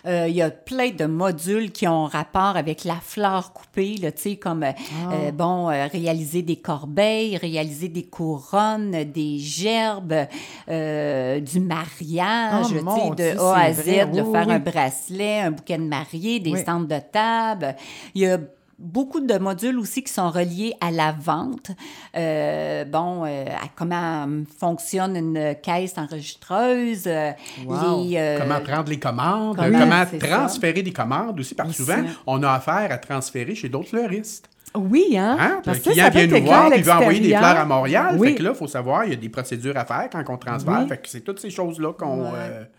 Euh, 0.05 0.27
il 0.29 0.35
y 0.35 0.41
a 0.43 0.51
plein 0.51 0.91
de 0.91 1.05
modules 1.05 1.71
qui 1.71 1.87
ont 1.87 2.05
rapport 2.05 2.55
avec 2.55 2.83
la 2.85 2.95
fleur 3.01 3.51
coupée, 3.53 3.95
là, 3.97 4.11
comme, 4.39 4.63
euh, 4.63 5.31
bon, 5.31 5.69
euh, 5.69 5.87
réaliser 5.87 6.43
des 6.43 6.55
corbeilles, 6.57 7.37
réaliser 7.37 7.89
des 7.89 8.03
couronnes, 8.03 9.03
des 9.03 9.39
gerbes, 9.39 10.27
du 10.67 11.59
mariage, 11.87 12.65
Oh, 12.65 12.67
tu 12.67 13.23
sais, 13.23 13.33
de 13.33 13.39
A 13.39 13.55
à 13.59 13.73
Z, 13.73 13.77
vrai. 13.83 14.05
de 14.05 14.23
faire 14.31 14.47
oui. 14.47 14.53
un 14.53 14.59
bracelet, 14.59 15.39
un 15.39 15.51
bouquet 15.51 15.77
de 15.77 15.83
mariée, 15.83 16.39
des 16.39 16.51
Oui. 16.51 16.59
stands 16.59 16.81
de 16.81 16.99
table. 17.11 17.75
Il 18.13 18.21
y 18.21 18.27
a 18.27 18.37
beaucoup 18.79 19.19
de 19.19 19.37
modules 19.37 19.79
aussi 19.79 20.03
qui 20.03 20.13
sont 20.13 20.29
reliés 20.29 20.73
à 20.81 20.91
la 20.91 21.11
vente. 21.11 21.71
Euh, 22.15 22.85
bon, 22.85 23.23
euh, 23.25 23.45
à 23.47 23.67
comment 23.75 24.27
fonctionne 24.59 25.15
une 25.15 25.55
caisse 25.61 25.95
enregistreuse. 25.97 27.03
euh, 27.07 27.31
Wow. 27.65 28.03
les, 28.03 28.37
Comment 28.39 28.61
prendre 28.61 28.89
les 28.89 28.99
commandes, 28.99 29.55
comment- 29.57 29.79
comment 29.79 30.03
c'est 30.09 30.19
ça. 30.19 30.27
transférer 30.37 30.83
des 30.83 30.93
commandes 30.93 31.39
aussi, 31.39 31.55
parce 31.55 31.69
que 31.69 31.75
souvent, 31.75 32.03
on 32.25 32.41
a 32.43 32.51
affaire 32.51 32.91
à 32.91 32.97
transférer 32.97 33.55
chez 33.55 33.69
d'autres 33.69 33.89
fleuristes. 33.89 34.49
oui, 34.75 35.17
hein? 35.17 35.37
Hein? 35.39 35.61
Parce 35.63 35.77
le 35.79 35.91
client 35.91 36.03
ça 36.05 36.09
vient 36.11 36.27
nous 36.39 36.45
voir, 36.45 36.69
puis 36.69 36.79
il 36.79 36.83
veut 36.85 36.91
envoyer 36.91 37.19
des 37.19 37.29
fleurs 37.29 37.43
à 37.57 37.65
Montréal. 37.65 38.15
Oui. 38.19 38.29
Fait 38.29 38.35
que 38.35 38.43
là, 38.43 38.49
il 38.53 38.55
faut 38.55 38.67
savoir, 38.67 39.05
il 39.05 39.09
y 39.11 39.13
a 39.13 39.15
des 39.15 39.29
procédures 39.29 39.75
à 39.77 39.85
faire 39.85 40.07
quand 40.11 40.23
on 40.29 40.37
transfère. 40.37 40.81
Oui. 40.81 40.87
Fait 40.87 40.97
que 40.97 41.09
c'est 41.09 41.21
toutes 41.21 41.39
ces 41.39 41.49
choses-là 41.49 41.93
qu'on... 41.93 42.31
Ouais. 42.31 42.69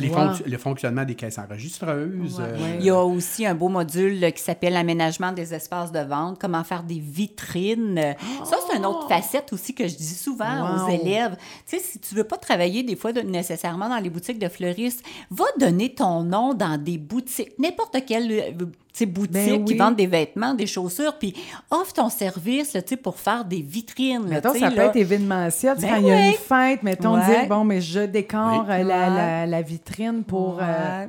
Euh, 0.00 0.02
les 0.04 0.08
Wow. 0.10 0.16
fonc- 0.16 0.42
le 0.46 0.58
fonctionnement 0.58 1.04
des 1.04 1.14
caisses 1.14 1.38
enregistreuses. 1.38 2.40
Euh, 2.40 2.76
Il 2.78 2.84
y 2.86 2.90
a 2.90 3.02
aussi 3.02 3.46
un 3.46 3.54
beau 3.54 3.68
module 3.68 4.32
qui 4.32 4.42
s'appelle 4.42 4.76
aménagement 4.76 5.32
des 5.32 5.54
espaces 5.54 5.92
de 5.92 6.00
vente, 6.00 6.38
comment 6.40 6.64
faire 6.64 6.82
des 6.82 6.98
vitrines. 7.00 8.14
Ça, 8.44 8.56
c'est 8.70 8.76
une 8.78 8.86
autre 8.86 9.08
facette 9.08 9.52
aussi 9.52 9.74
que 9.74 9.86
je 9.86 9.96
dis 9.96 10.04
souvent 10.14 10.76
Wow. 10.76 10.86
aux 10.86 10.90
élèves. 10.90 11.36
Tu 11.66 11.76
sais, 11.76 11.82
si 11.82 11.98
tu 11.98 12.14
veux 12.14 12.24
pas 12.24 12.36
travailler 12.36 12.82
des 12.82 12.96
fois 12.96 13.12
de- 13.12 13.20
nécessairement 13.20 13.88
dans 13.88 13.98
les 13.98 14.10
boutiques 14.10 14.38
de 14.38 14.48
fleuristes, 14.48 15.04
va 15.30 15.44
donner 15.58 15.94
ton 15.94 16.22
nom 16.22 16.54
dans 16.54 16.82
des 16.82 16.98
boutiques, 16.98 17.58
n'importe 17.58 17.96
quelle 18.06 18.56
euh, 18.98 19.04
tu 19.04 19.04
sais, 19.04 19.06
boutique 19.06 19.32
Ben 19.32 19.64
qui 19.64 19.74
vendent 19.74 19.96
des 19.96 20.06
vêtements, 20.06 20.54
des 20.54 20.66
chaussures, 20.66 21.14
puis 21.18 21.34
offre 21.70 21.92
ton 21.92 22.08
service 22.10 22.72
là, 22.74 22.82
tu 22.82 22.90
sais, 22.90 22.96
pour 22.96 23.18
faire 23.18 23.44
des 23.44 23.62
vitrines. 23.62 24.24
là, 24.28 24.36
Mettons, 24.36 24.54
ça 24.54 24.70
peut 24.70 24.80
être 24.80 24.96
événementiel. 24.96 25.74
Tu 25.76 25.82
sais, 25.82 25.86
Ben 25.88 25.94
quand 25.94 26.00
il 26.00 26.06
y 26.08 26.10
a 26.12 26.26
une 26.28 26.32
fête, 26.34 26.82
mettons, 26.82 27.14
Ouais. 27.16 27.24
dire, 27.26 27.48
bon, 27.48 27.64
mais 27.64 27.80
je 27.80 28.00
décore 28.00 28.64
Oui. 28.68 28.74
euh, 28.74 28.82
la, 28.84 29.08
Ouais. 29.08 29.16
la, 29.16 29.46
la 29.46 29.62
vitrine 29.62 30.22
pour 30.24 30.58
euh, 30.60 31.06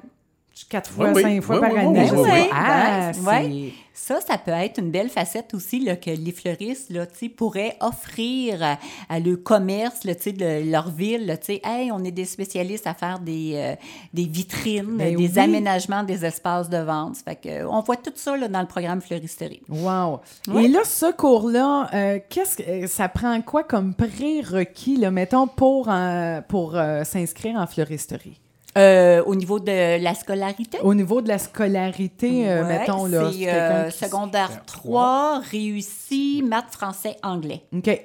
quatre 0.69 0.91
fois, 0.91 1.13
cinq 1.13 1.41
fois 1.41 1.60
par 1.62 1.72
année. 1.75 2.08
Ah, 2.51 3.12
Ouais, 3.15 3.27
ouais. 3.27 3.72
c'est- 3.72 3.74
Ça, 4.01 4.22
ça 4.22 4.38
peut 4.38 4.51
être 4.51 4.79
une 4.79 4.91
belle 4.91 5.10
facette 5.10 5.53
aussi 5.53 5.82
là, 5.82 5.98
que 5.98 6.10
les 6.10 6.32
fleuristes 6.32 6.89
là, 6.89 7.06
pourraient 7.36 7.75
offrir 7.82 8.63
à, 8.63 8.79
à 9.10 9.20
le 9.20 9.36
commerce 9.36 10.06
là, 10.06 10.13
de 10.15 10.72
leur 10.72 10.89
ville. 10.89 11.25
Là, 11.25 11.36
hey, 11.48 11.91
on 11.91 12.03
est 12.03 12.12
des 12.12 12.25
spécialistes 12.25 12.88
à 12.88 12.94
faire 12.94 13.20
des, 13.20 13.51
euh, 13.56 13.75
des 14.13 14.25
vitrines, 14.25 14.98
Ben 14.98 15.15
des 15.15 15.34
oui. 15.34 15.39
aménagements 15.39 16.03
des 16.03 16.25
espaces 16.25 16.70
de 16.70 16.77
vente. 16.77 17.18
Ça 17.18 17.24
Fait 17.25 17.36
que, 17.36 17.50
euh, 17.50 17.70
on 17.70 17.82
voit 17.82 17.98
tout 17.98 18.13
ça 18.15 18.38
là, 18.38 18.48
dans 18.48 18.62
le 18.62 18.68
programme 18.68 19.01
Fleuristerie. 19.01 19.62
Wow. 19.68 20.22
Et 20.58 20.70
là, 20.70 20.79
ce 20.86 21.12
cours-là, 21.12 21.89
euh, 21.94 22.20
qu'est-ce 22.29 22.58
que 22.58 22.88
ça 22.88 23.10
prend 23.10 23.39
quoi 23.41 23.63
comme 23.63 23.94
prérequis, 23.94 24.98
mettons, 25.12 25.46
pour, 25.48 25.88
euh, 25.89 26.41
pour 26.48 26.72
s'inscrire 27.03 27.58
en 27.58 27.68
fleuristerie? 27.68 28.39
Euh, 28.80 29.24
au 29.26 29.36
niveau 29.36 29.60
de 29.60 30.02
la 30.02 30.14
scolarité, 30.16 30.78
Au 30.82 30.94
niveau 30.94 31.22
de 31.22 31.28
la 31.28 31.38
scolarité, 31.38 32.50
euh, 32.50 32.64
ouais, 32.64 32.80
mettons, 32.80 33.06
là, 33.06 33.30
c'est 33.32 33.50
euh, 33.52 33.90
qui- 33.90 33.98
secondaire 33.98 34.64
3, 34.66 35.42
réussi, 35.52 36.44
maths, 36.48 36.72
français, 36.72 37.18
anglais. 37.24 37.64
OK. 37.76 38.02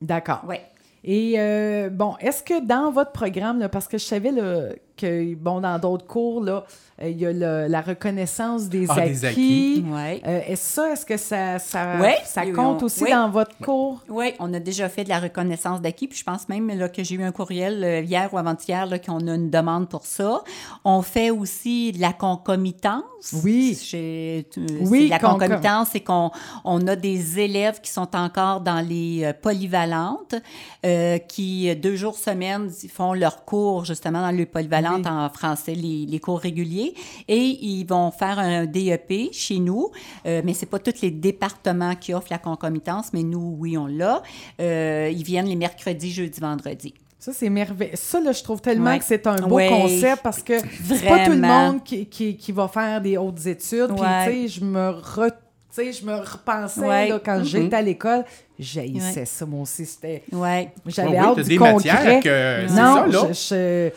D'accord. 0.00 0.42
Ouais. 0.46 0.60
Et 1.04 1.34
euh, 1.38 1.90
bon, 1.90 2.16
est-ce 2.20 2.42
que 2.42 2.64
dans 2.64 2.90
votre 2.90 3.12
programme, 3.12 3.58
là, 3.60 3.68
parce 3.68 3.86
que 3.86 3.98
je 3.98 4.04
savais 4.04 4.32
là, 4.32 4.70
que, 4.96 5.34
bon, 5.34 5.60
dans 5.60 5.78
d'autres 5.78 6.06
cours, 6.06 6.42
là, 6.42 6.64
euh, 7.02 7.08
il 7.08 7.18
y 7.18 7.26
a 7.26 7.32
le- 7.32 7.66
la 7.68 7.80
reconnaissance 7.80 8.68
des 8.68 8.86
Ah, 8.88 8.94
acquis. 8.94 9.10
des 9.10 9.24
acquis. 9.24 9.84
Ouais. 9.88 10.22
Euh, 10.26 10.40
est-ce 10.46 10.74
ça, 10.74 10.92
est-ce 10.92 11.04
que 11.04 11.16
ça, 11.16 11.58
ça, 11.58 11.96
Ouais, 12.00 12.18
ça 12.24 12.44
et 12.44 12.52
compte 12.52 12.82
on- 12.82 12.86
aussi 12.86 13.02
ouais. 13.04 13.10
dans 13.10 13.28
votre 13.30 13.56
cours? 13.58 14.02
Oui, 14.08 14.32
on 14.38 14.52
a 14.54 14.60
déjà 14.60 14.88
fait 14.88 15.02
de 15.04 15.08
la 15.08 15.18
reconnaissance 15.18 15.80
d'acquis, 15.80 16.06
puis 16.06 16.18
je 16.18 16.24
pense 16.24 16.48
même 16.48 16.68
là, 16.68 16.88
que 16.88 17.02
j'ai 17.02 17.16
eu 17.16 17.22
un 17.24 17.32
courriel 17.32 17.82
euh, 17.82 18.00
hier 18.02 18.28
ou 18.32 18.38
avant-hier 18.38 18.86
là, 18.86 18.98
qu'on 19.00 19.26
a 19.26 19.34
une 19.34 19.50
demande 19.50 19.88
pour 19.88 20.06
ça. 20.06 20.42
On 20.84 21.02
fait 21.02 21.30
aussi 21.30 21.90
de 21.92 22.00
la 22.00 22.12
concomitance. 22.12 23.02
Oui. 23.42 23.76
Euh, 23.94 24.42
de 24.56 25.08
la 25.10 25.18
concom- 25.18 25.32
concomitance, 25.40 25.88
c'est 25.92 26.00
qu'on 26.00 26.30
on 26.64 26.86
a 26.86 26.94
des 26.94 27.40
élèves 27.40 27.80
qui 27.80 27.90
sont 27.90 28.14
encore 28.14 28.60
dans 28.60 28.86
les 28.86 29.32
polyvalentes, 29.42 30.34
euh, 30.84 31.18
qui 31.18 31.74
deux 31.76 31.96
jours 31.96 32.16
semaine 32.18 32.70
font 32.92 33.14
leur 33.14 33.44
cours 33.44 33.84
justement 33.84 34.20
dans 34.20 34.30
les 34.30 34.46
Oui. 34.92 35.02
en 35.06 35.28
français, 35.30 35.74
les, 35.74 36.06
les 36.06 36.18
cours 36.20 36.40
réguliers, 36.40 36.94
et 37.28 37.36
ils 37.38 37.84
vont 37.84 38.10
faire 38.10 38.38
un 38.38 38.66
DEP 38.66 39.32
chez 39.32 39.58
nous, 39.58 39.90
euh, 40.26 40.42
mais 40.44 40.54
c'est 40.54 40.66
pas 40.66 40.78
tous 40.78 41.00
les 41.02 41.10
départements 41.10 41.94
qui 41.94 42.14
offrent 42.14 42.30
la 42.30 42.38
concomitance, 42.38 43.12
mais 43.12 43.22
nous, 43.22 43.56
oui, 43.58 43.76
on 43.76 43.86
l'a. 43.86 44.22
Euh, 44.60 45.10
ils 45.12 45.22
viennent 45.24 45.46
les 45.46 45.56
mercredis, 45.56 46.10
jeudi, 46.12 46.40
vendredi. 46.40 46.94
Ça, 47.18 47.32
c'est 47.32 47.48
merveilleux. 47.48 47.92
Ça, 47.94 48.20
là, 48.20 48.32
je 48.32 48.42
trouve 48.42 48.60
tellement 48.60 48.90
Ouais. 48.90 48.98
que 48.98 49.04
c'est 49.04 49.26
un 49.26 49.36
beau 49.36 49.54
Ouais. 49.56 49.68
concept 49.68 50.22
parce 50.22 50.42
que 50.42 50.54
c'est 50.84 51.06
pas 51.08 51.24
tout 51.24 51.30
le 51.32 51.38
monde 51.40 51.82
qui, 51.82 52.04
qui, 52.06 52.36
qui 52.36 52.52
va 52.52 52.68
faire 52.68 53.00
des 53.00 53.16
hautes 53.16 53.46
études. 53.46 53.88
Puis, 53.94 54.00
Ouais. 54.02 54.26
tu 54.26 54.32
sais, 54.32 54.48
je 54.60 54.64
me 54.64 54.90
re- 54.90 55.30
tu 55.30 55.82
sais, 55.82 55.92
je 55.92 56.04
me 56.04 56.14
repensais 56.16 56.80
Ouais. 56.80 57.08
là, 57.08 57.18
quand 57.24 57.38
Mhm. 57.38 57.44
j'étais 57.44 57.76
à 57.76 57.80
l'école. 57.82 58.24
J'haïssais 58.58 59.24
ça, 59.24 59.46
moi 59.46 59.62
aussi. 59.62 59.86
C'était... 59.86 60.22
Ouais. 60.32 60.70
J'avais 60.86 61.08
Oui, 61.08 61.14
oui, 61.18 61.24
hâte 61.24 61.34
t'as 61.36 61.42
du 61.42 61.48
des 61.48 61.56
concret. 61.56 61.72
matières 61.92 62.20
que- 62.22 62.68
non, 62.68 62.76
ça, 62.76 63.06
là. 63.06 63.32
je... 63.32 63.32
je- 63.32 63.90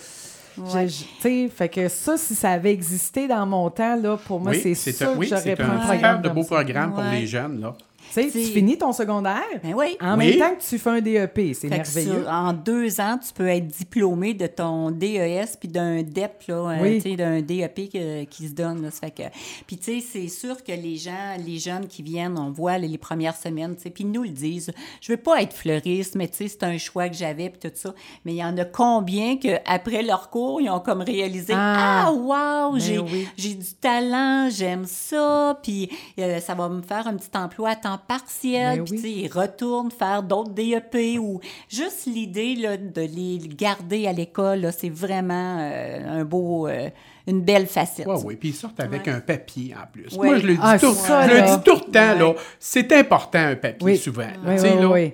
Ouais. 0.58 0.88
sais, 1.20 1.50
fait 1.50 1.70
que 1.70 1.88
ça, 1.88 2.18
si 2.18 2.36
ça 2.36 2.52
avait 2.52 2.74
existé 2.74 3.28
dans 3.28 3.46
mon 3.46 3.70
temps, 3.70 3.96
là, 3.96 4.18
pour 4.18 4.40
moi, 4.40 4.52
oui, 4.52 4.62
c'est 4.62 4.76
sûr 4.76 5.10
un, 5.10 5.14
que 5.14 5.18
oui, 5.20 5.28
j'aurais 5.28 5.42
c'est 5.42 5.56
pris 5.56 5.64
un 5.64 5.72
un 5.72 5.78
programme 5.80 6.16
super 6.18 6.22
de 6.22 6.30
beau 6.30 6.44
programme 6.44 6.90
pour 6.94 7.00
Ouais. 7.04 7.20
les 7.20 7.28
jeunes. 7.28 7.62
Là. 7.62 7.76
Tu 8.08 8.14
sais, 8.14 8.24
tu 8.26 8.32
C'est- 8.32 8.52
finis 8.52 8.78
ton 8.78 8.92
secondaire 8.94 9.44
Ben 9.64 9.74
oui. 9.76 9.98
en 10.02 10.18
Oui. 10.18 10.30
même 10.30 10.40
temps 10.40 10.56
que 10.56 10.62
tu 10.68 10.78
fais 10.78 10.90
un 10.90 11.02
DEP. 11.02 11.54
C'est 11.54 11.70
que 11.70 11.76
merveilleux. 11.76 12.24
sur- 12.24 12.30
en 12.32 12.54
deux 12.54 13.00
ans, 13.02 13.18
tu 13.26 13.34
peux 13.34 13.48
être 13.48 13.68
diplômé 13.68 14.34
de 14.34 14.48
ton 14.48 14.92
DES 14.92 15.58
puis 15.60 15.68
d'un 15.70 16.02
DEP, 16.04 16.44
là, 16.48 16.56
euh, 16.56 16.78
Oui. 16.82 17.02
tu 17.02 17.10
sais, 17.12 17.16
d'un 17.16 17.42
DEP 17.42 17.90
que- 17.90 18.24
qui 18.26 18.48
se 18.48 18.54
donne. 18.54 18.82
Là, 18.82 18.92
fait 18.92 19.12
que... 19.12 19.24
Puis, 19.66 19.78
tu 19.78 20.00
sais, 20.02 20.06
c'est 20.12 20.28
sûr 20.30 20.64
que 20.64 20.72
les 20.72 20.96
gens, 20.98 21.36
les 21.46 21.60
jeunes 21.60 21.88
qui 21.88 22.02
viennent, 22.04 22.38
on 22.38 22.52
voit 22.52 22.78
les, 22.78 22.88
les 22.88 22.98
premières 22.98 23.36
semaines, 23.36 23.76
tu 23.76 23.84
sais, 23.84 23.90
puis 23.90 24.04
ils 24.04 24.12
nous 24.12 24.24
le 24.24 24.30
disent. 24.30 24.72
Je 25.02 25.12
veux 25.12 25.18
pas 25.18 25.42
être 25.42 25.54
fleuriste, 25.54 26.16
mais 26.16 26.28
tu 26.28 26.38
sais, 26.38 26.48
c'est 26.48 26.64
un 26.64 26.78
choix 26.78 27.10
que 27.10 27.16
j'avais, 27.16 27.50
puis 27.50 27.60
tout 27.70 27.76
ça. 27.76 27.94
Mais 28.26 28.34
il 28.34 28.38
y 28.38 28.44
en 28.44 28.58
a 28.58 28.66
combien 28.66 29.38
qu'après 29.38 30.02
leur 30.04 30.30
cours, 30.30 30.62
ils 30.62 30.70
ont 30.70 30.80
comme 30.80 31.02
réalisé 31.02 31.54
Ah. 31.56 32.06
Ah, 32.08 32.12
wow, 32.12 32.74
Ben 32.74 32.80
j'ai 32.80 33.00
oui. 33.00 33.28
j'ai 33.38 33.54
du 33.54 33.74
talent, 33.82 34.50
j'aime 34.50 34.86
ça, 34.86 35.60
puis 35.62 35.90
euh, 36.20 36.40
ça 36.40 36.54
va 36.56 36.70
me 36.70 36.82
faire 36.82 37.08
un 37.08 37.16
petit 37.16 37.30
emploi 37.36 37.72
à 37.72 37.76
temps 37.76 37.97
partiel, 37.98 38.80
Ben 38.80 38.86
puis 38.86 39.00
oui. 39.04 39.22
ils 39.26 39.32
retournent 39.32 39.92
faire 39.92 40.24
d'autres 40.24 40.52
DEP 40.52 41.18
ou 41.20 41.40
juste 41.70 42.06
l'idée 42.06 42.56
là, 42.56 42.78
de 42.78 43.02
les 43.02 43.40
garder 43.48 44.08
à 44.08 44.14
l'école, 44.14 44.60
là, 44.62 44.72
c'est 44.72 44.90
vraiment 44.90 45.58
euh, 45.60 46.22
un 46.22 46.24
beau, 46.26 46.68
euh, 46.68 46.90
une 47.28 47.42
belle 47.42 47.68
facette. 47.68 48.08
Oui, 48.08 48.16
oui. 48.26 48.36
Puis 48.36 48.50
ils 48.50 48.56
sortent 48.56 48.80
avec 48.80 49.06
Ouais. 49.08 49.14
un 49.14 49.20
papier 49.20 49.76
en 49.76 49.86
plus. 49.92 50.16
Ouais. 50.18 50.28
Moi, 50.28 50.38
je 50.40 50.48
le 50.48 50.54
dis, 50.54 50.60
Ah, 50.64 50.78
tout, 50.80 50.94
ça, 50.94 51.28
je 51.28 51.34
le 51.36 51.42
dis 51.42 51.64
tout 51.64 51.76
le 51.86 51.92
temps, 51.92 52.14
Ouais. 52.14 52.20
là. 52.20 52.34
C'est 52.60 52.92
important, 52.94 53.40
un 53.40 53.56
papier, 53.56 53.86
Oui. 53.86 53.98
souvent. 53.98 54.22
là. 54.22 54.34
Oui, 54.46 54.56
Tu 54.56 54.62
sais, 54.62 54.74
oui, 54.74 54.82
là, 54.82 54.88
oui. 54.90 55.14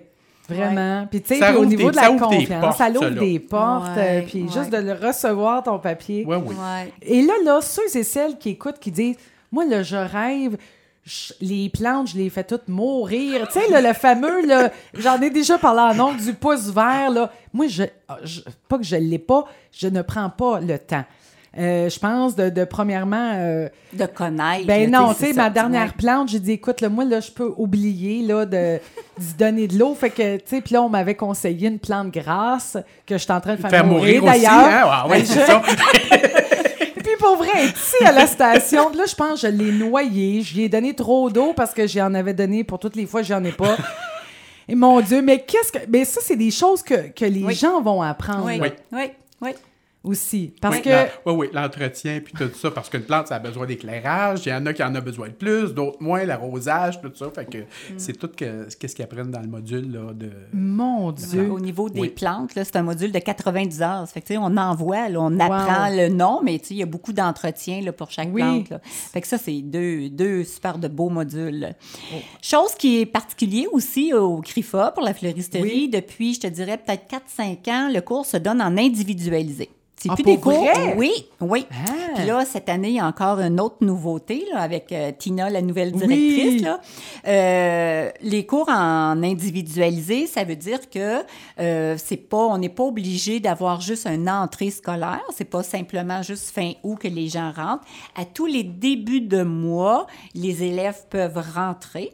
Vraiment. 0.50 1.08
Puis, 1.10 1.22
tu 1.22 1.36
sais, 1.38 1.54
au 1.56 1.60
ouvre 1.60 1.66
niveau 1.68 1.90
des- 1.90 1.92
de 1.92 2.02
la 2.02 2.08
confiance, 2.10 2.60
portes, 2.62 2.78
ça 2.78 2.90
ouvre 2.90 3.00
ça, 3.00 3.10
là. 3.10 3.20
des 3.22 3.40
portes. 3.40 3.96
Ouais, 3.96 4.22
euh, 4.22 4.22
puis 4.28 4.44
ouais. 4.44 4.50
juste 4.52 4.70
de 4.72 4.78
le 4.78 4.92
recevoir, 4.94 5.64
ton 5.64 5.80
papier. 5.80 6.26
Oui, 6.28 6.36
oui. 6.46 6.54
Ouais. 6.56 6.92
Et 7.02 7.22
là, 7.22 7.34
là, 7.46 7.62
ceux 7.62 7.96
et 7.96 8.04
celles 8.04 8.38
qui 8.38 8.50
écoutent, 8.50 8.78
qui 8.80 8.92
disent 8.92 9.16
Moi, 9.54 9.66
là, 9.66 9.84
je 9.84 9.96
rêve, 9.96 10.58
je- 11.06 11.34
les 11.42 11.70
plantes, 11.70 12.10
je 12.10 12.18
les 12.18 12.30
fais 12.30 12.44
toutes 12.44 12.68
mourir. 12.68 13.48
Tu 13.52 13.60
sais, 13.60 13.82
le 13.82 13.94
fameux, 13.94 14.46
là, 14.46 14.70
j'en 14.98 15.20
ai 15.22 15.30
déjà 15.30 15.58
parlé 15.58 15.82
en 15.82 15.94
nom 15.94 16.14
du 16.14 16.34
pouce 16.34 16.70
vert. 16.74 17.10
Là. 17.12 17.32
Moi, 17.54 17.68
je, 17.68 17.84
je- 18.24 18.42
pas 18.70 18.78
que 18.78 18.84
je 18.84 18.96
ne 18.96 19.02
l'ai 19.02 19.20
pas, 19.20 19.46
je 19.72 19.88
ne 19.88 20.02
prends 20.02 20.30
pas 20.30 20.60
le 20.60 20.78
temps. 20.80 21.04
Euh, 21.56 21.88
je 21.88 22.00
pense 22.00 22.36
de, 22.36 22.50
de 22.50 22.64
premièrement. 22.64 23.34
euh, 23.36 23.70
De 23.94 24.08
connaître. 24.08 24.66
ben 24.66 24.90
non, 24.90 25.14
tu 25.14 25.20
sais, 25.28 25.34
ma 25.34 25.52
dernière 25.52 25.86
ouais. 25.90 25.94
plante, 25.96 26.30
j'ai 26.30 26.40
dit, 26.40 26.54
écoute, 26.54 26.82
là, 26.82 26.90
moi, 26.90 27.06
là, 27.06 27.20
je 27.20 27.30
peux 27.30 27.54
oublier, 27.58 28.26
là, 28.26 28.46
de, 28.48 28.80
d'y 29.20 29.34
donner 29.36 29.68
de 29.68 29.78
l'eau. 29.78 29.94
Fait 29.94 30.10
que, 30.10 30.38
tu 30.38 30.44
sais, 30.48 30.62
puis 30.62 30.74
là, 30.74 30.82
on 30.82 30.90
m'avait 30.90 31.14
conseillé 31.14 31.68
une 31.68 31.78
plante 31.78 32.10
grasse 32.10 32.76
que 33.06 33.20
je 33.20 33.24
suis 33.24 33.32
en 33.32 33.40
train 33.40 33.54
de 33.54 33.62
faire, 33.62 33.70
Faire 33.70 33.86
mourir, 33.86 34.24
aussi, 34.24 34.34
d'ailleurs. 34.42 34.52
hein? 34.54 34.82
Ah, 34.86 35.06
oui, 35.08 35.24
c'est 35.28 35.42
ça. 35.46 35.62
Puis 35.64 35.76
pour 37.36 37.44
vrai, 37.44 37.66
ici 37.66 38.04
à 38.06 38.12
la 38.12 38.28
station, 38.28 38.90
là, 38.92 39.06
je 39.08 39.16
pense 39.16 39.42
que 39.42 39.48
je 39.48 39.52
l'ai 39.54 39.72
noyé. 39.72 40.42
Je 40.42 40.56
lui 40.56 40.64
ai 40.64 40.70
donné 40.70 40.94
trop 40.94 41.30
d'eau 41.30 41.54
parce 41.54 41.74
que 41.74 41.88
j'en 41.88 42.14
avais 42.14 42.34
donné 42.34 42.64
pour 42.64 42.80
toutes 42.80 42.96
les 42.96 43.06
fois, 43.06 43.22
j'en 43.22 43.44
ai 43.44 43.52
pas. 43.52 43.76
Et 44.68 44.76
mon 44.76 45.02
Dieu, 45.02 45.22
mais 45.22 45.40
qu'est-ce 45.44 45.72
que. 45.72 45.80
Mais 45.90 46.06
ça, 46.06 46.22
c'est 46.24 46.36
des 46.36 46.52
choses 46.52 46.82
que, 46.84 47.10
que 47.10 47.26
les 47.26 47.44
Oui. 47.44 47.54
gens 47.56 47.82
vont 47.82 48.02
apprendre 48.02 48.46
Oui, 48.46 48.58
là, 48.60 48.68
oui, 48.94 49.12
oui. 49.42 49.50
Aussi. 50.04 50.54
Parce 50.62 50.76
Oui, 50.78 50.82
que. 50.82 50.90
oui, 51.26 51.34
oui, 51.34 51.50
l'entretien, 51.54 52.20
puis 52.24 52.34
tout 52.38 52.50
ça, 52.58 52.72
parce 52.72 52.90
qu'une 52.90 53.04
plante, 53.04 53.28
ça 53.28 53.36
a 53.36 53.40
besoin 53.40 53.66
d'éclairage. 53.66 54.42
Il 54.46 54.50
y 54.50 54.54
en 54.54 54.66
a 54.66 54.74
qui 54.74 54.84
en 54.84 54.94
ont 54.96 55.00
besoin 55.02 55.28
de 55.30 55.34
plus, 55.34 55.74
d'autres 55.74 56.02
moins, 56.02 56.24
l'arrosage, 56.26 57.00
tout 57.02 57.12
ça. 57.16 57.30
Fait 57.34 57.46
que 57.46 57.58
Mm. 57.60 57.64
c'est 57.98 58.14
tout 58.14 58.28
que, 58.28 58.68
qu'est-ce 58.80 58.96
qu'ils 58.96 59.06
apprennent 59.06 59.32
dans 59.32 59.40
le 59.42 59.48
module 59.48 59.92
là, 59.92 60.14
de... 60.14 60.30
Mon 60.54 61.12
Dieu. 61.12 61.50
Au 61.50 61.60
niveau 61.60 61.90
des 61.90 62.00
Oui. 62.02 62.10
plantes, 62.10 62.56
là, 62.56 62.64
c'est 62.66 62.76
un 62.76 62.84
module 62.84 63.12
de 63.12 63.20
90 63.20 63.82
heures. 63.82 64.08
Fait 64.10 64.22
que, 64.22 64.34
on 64.38 64.58
envoie, 64.58 65.10
là, 65.10 65.20
on 65.22 65.40
apprend 65.40 65.90
le 65.90 66.10
nom, 66.10 66.42
mais 66.44 66.60
tu 66.60 66.66
sais, 66.68 66.74
il 66.76 66.78
y 66.78 66.84
a 66.84 66.88
beaucoup 66.88 67.14
d'entretien 67.14 67.82
là, 67.82 67.92
pour 67.94 68.12
chaque 68.12 68.30
Oui. 68.34 68.42
plante. 68.42 68.70
là. 68.70 68.80
Fait 68.84 69.22
que 69.22 69.28
ça, 69.28 69.38
c'est 69.38 69.62
deux, 69.62 70.10
deux 70.10 70.44
super 70.44 70.78
de 70.78 70.88
beaux 70.88 71.10
modules. 71.10 71.76
Oh. 72.14 72.18
Chose 72.42 72.76
qui 72.76 73.00
est 73.00 73.06
particulier 73.06 73.68
aussi 73.72 74.14
au 74.14 74.42
CRIFA 74.42 74.92
pour 74.92 75.04
la 75.04 75.14
fleuristerie, 75.14 75.64
Oui. 75.64 75.90
depuis, 75.90 76.34
je 76.34 76.42
te 76.42 76.48
dirais, 76.48 76.78
peut-être 76.78 77.08
4-5 77.08 77.68
ans, 77.70 77.90
le 77.94 78.02
cours 78.02 78.26
se 78.26 78.38
donne 78.38 78.62
en 78.62 78.78
individualisé. 78.78 79.70
C'est 80.04 80.10
Ah, 80.12 80.16
plus 80.16 80.24
des 80.26 80.38
cours? 80.38 80.52
vrai? 80.66 80.96
Oui, 80.98 81.12
oui. 81.40 81.66
Ah. 81.72 81.92
Puis 82.16 82.26
là, 82.26 82.44
cette 82.44 82.68
année, 82.68 82.90
il 82.90 82.96
y 82.96 83.00
a 83.00 83.08
encore 83.08 83.40
une 83.40 83.58
autre 83.62 83.78
nouveauté 83.82 84.46
là, 84.54 84.60
avec 84.60 84.92
euh, 84.92 85.12
Tina, 85.18 85.50
la 85.50 85.62
nouvelle 85.62 85.94
Oui. 85.96 86.06
directrice. 86.08 86.62
là. 86.62 86.82
Euh, 87.26 88.12
les 88.22 88.46
cours 88.46 88.68
en 88.70 89.24
individualisé, 89.24 90.28
ça 90.28 90.44
veut 90.44 90.58
dire 90.58 90.90
que 90.90 91.24
euh, 91.60 91.96
c'est 91.98 92.18
pas, 92.18 92.38
on 92.48 92.58
n'est 92.58 92.68
pas 92.70 92.84
obligé 92.84 93.40
d'avoir 93.40 93.80
juste 93.80 94.06
une 94.06 94.30
entrée 94.30 94.72
scolaire. 94.72 95.24
C'est 95.34 95.46
pas 95.46 95.64
simplement 95.64 96.22
juste 96.22 96.50
fin 96.50 96.74
août 96.84 96.98
que 97.00 97.08
les 97.08 97.30
gens 97.30 97.52
rentrent. 97.56 97.86
À 98.18 98.26
tous 98.26 98.46
les 98.46 98.64
débuts 98.64 99.22
de 99.22 99.44
mois, 99.44 100.08
les 100.36 100.64
élèves 100.64 101.06
peuvent 101.10 101.42
rentrer 101.56 102.12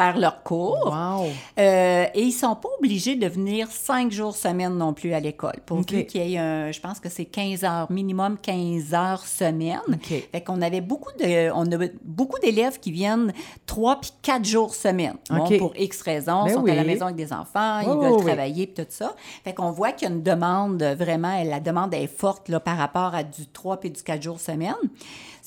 faire 0.00 0.18
leur 0.18 0.42
cours. 0.42 0.86
Wow. 0.86 1.26
Euh, 1.58 2.06
et 2.14 2.22
ils 2.22 2.32
sont 2.32 2.54
pas 2.54 2.68
obligés 2.78 3.16
de 3.16 3.26
venir 3.26 3.68
cinq 3.70 4.10
jours 4.10 4.34
semaine 4.34 4.76
non 4.76 4.94
plus 4.94 5.12
à 5.12 5.20
l'école. 5.20 5.56
Pour 5.66 5.84
qu'il 5.84 6.06
y 6.14 6.34
ait 6.34 6.38
un, 6.38 6.72
je 6.72 6.80
pense 6.80 7.00
que 7.00 7.10
c'est 7.10 7.26
15 7.26 7.64
heures, 7.64 7.92
minimum 7.92 8.38
15 8.38 8.94
heures 8.94 9.26
semaine. 9.26 9.80
OK. 9.88 10.28
Fait 10.32 10.40
qu'on 10.40 10.62
avait 10.62 10.80
beaucoup 10.80 11.12
de, 11.18 11.50
on 11.52 11.70
a 11.70 11.86
beaucoup 12.02 12.38
d'élèves 12.38 12.80
qui 12.80 12.92
viennent 12.92 13.32
trois 13.66 14.00
puis 14.00 14.12
quatre 14.22 14.44
jours 14.44 14.74
semaine. 14.74 15.16
Bon, 15.28 15.46
pour 15.58 15.72
X 15.76 16.00
raisons, 16.02 16.44
Ben 16.44 16.50
ils 16.50 16.54
sont 16.54 16.62
oui. 16.62 16.70
à 16.70 16.76
la 16.76 16.84
maison 16.84 17.04
avec 17.06 17.16
des 17.16 17.32
enfants, 17.32 17.80
ils 17.80 17.88
veulent 17.88 18.12
oui, 18.12 18.24
travailler 18.24 18.66
puis 18.66 18.82
tout 18.84 18.90
ça. 18.90 19.14
Fait 19.44 19.52
qu'on 19.52 19.70
voit 19.70 19.92
qu'il 19.92 20.08
y 20.08 20.10
a 20.10 20.14
une 20.14 20.22
demande 20.22 20.82
vraiment, 20.82 21.42
la 21.44 21.60
demande 21.60 21.92
est 21.92 22.06
forte 22.06 22.48
là, 22.48 22.58
par 22.58 22.78
rapport 22.78 23.14
à 23.14 23.22
du 23.22 23.46
3 23.46 23.80
puis 23.80 23.90
du 23.90 24.02
4 24.02 24.22
jours 24.22 24.40
semaine. 24.40 24.74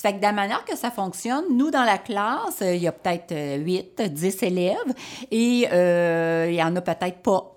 Fait 0.04 0.12
que 0.12 0.18
de 0.18 0.24
la 0.24 0.34
manière 0.34 0.66
que 0.66 0.76
ça 0.76 0.92
fonctionne, 0.92 1.46
nous, 1.50 1.72
dans 1.72 1.86
la 1.86 1.98
classe, 1.98 2.62
euh, 2.62 2.76
il 2.76 2.82
y 2.82 2.88
a 2.90 2.92
peut-être 2.92 3.32
euh, 3.32 3.56
8, 3.56 4.02
10 4.02 4.44
élèves 4.44 4.76
et 5.32 5.66
euh, 5.72 6.48
il 6.50 6.56
y 6.56 6.62
en 6.62 6.76
a 6.76 6.82
peut-être 6.82 7.20
pas 7.20 7.53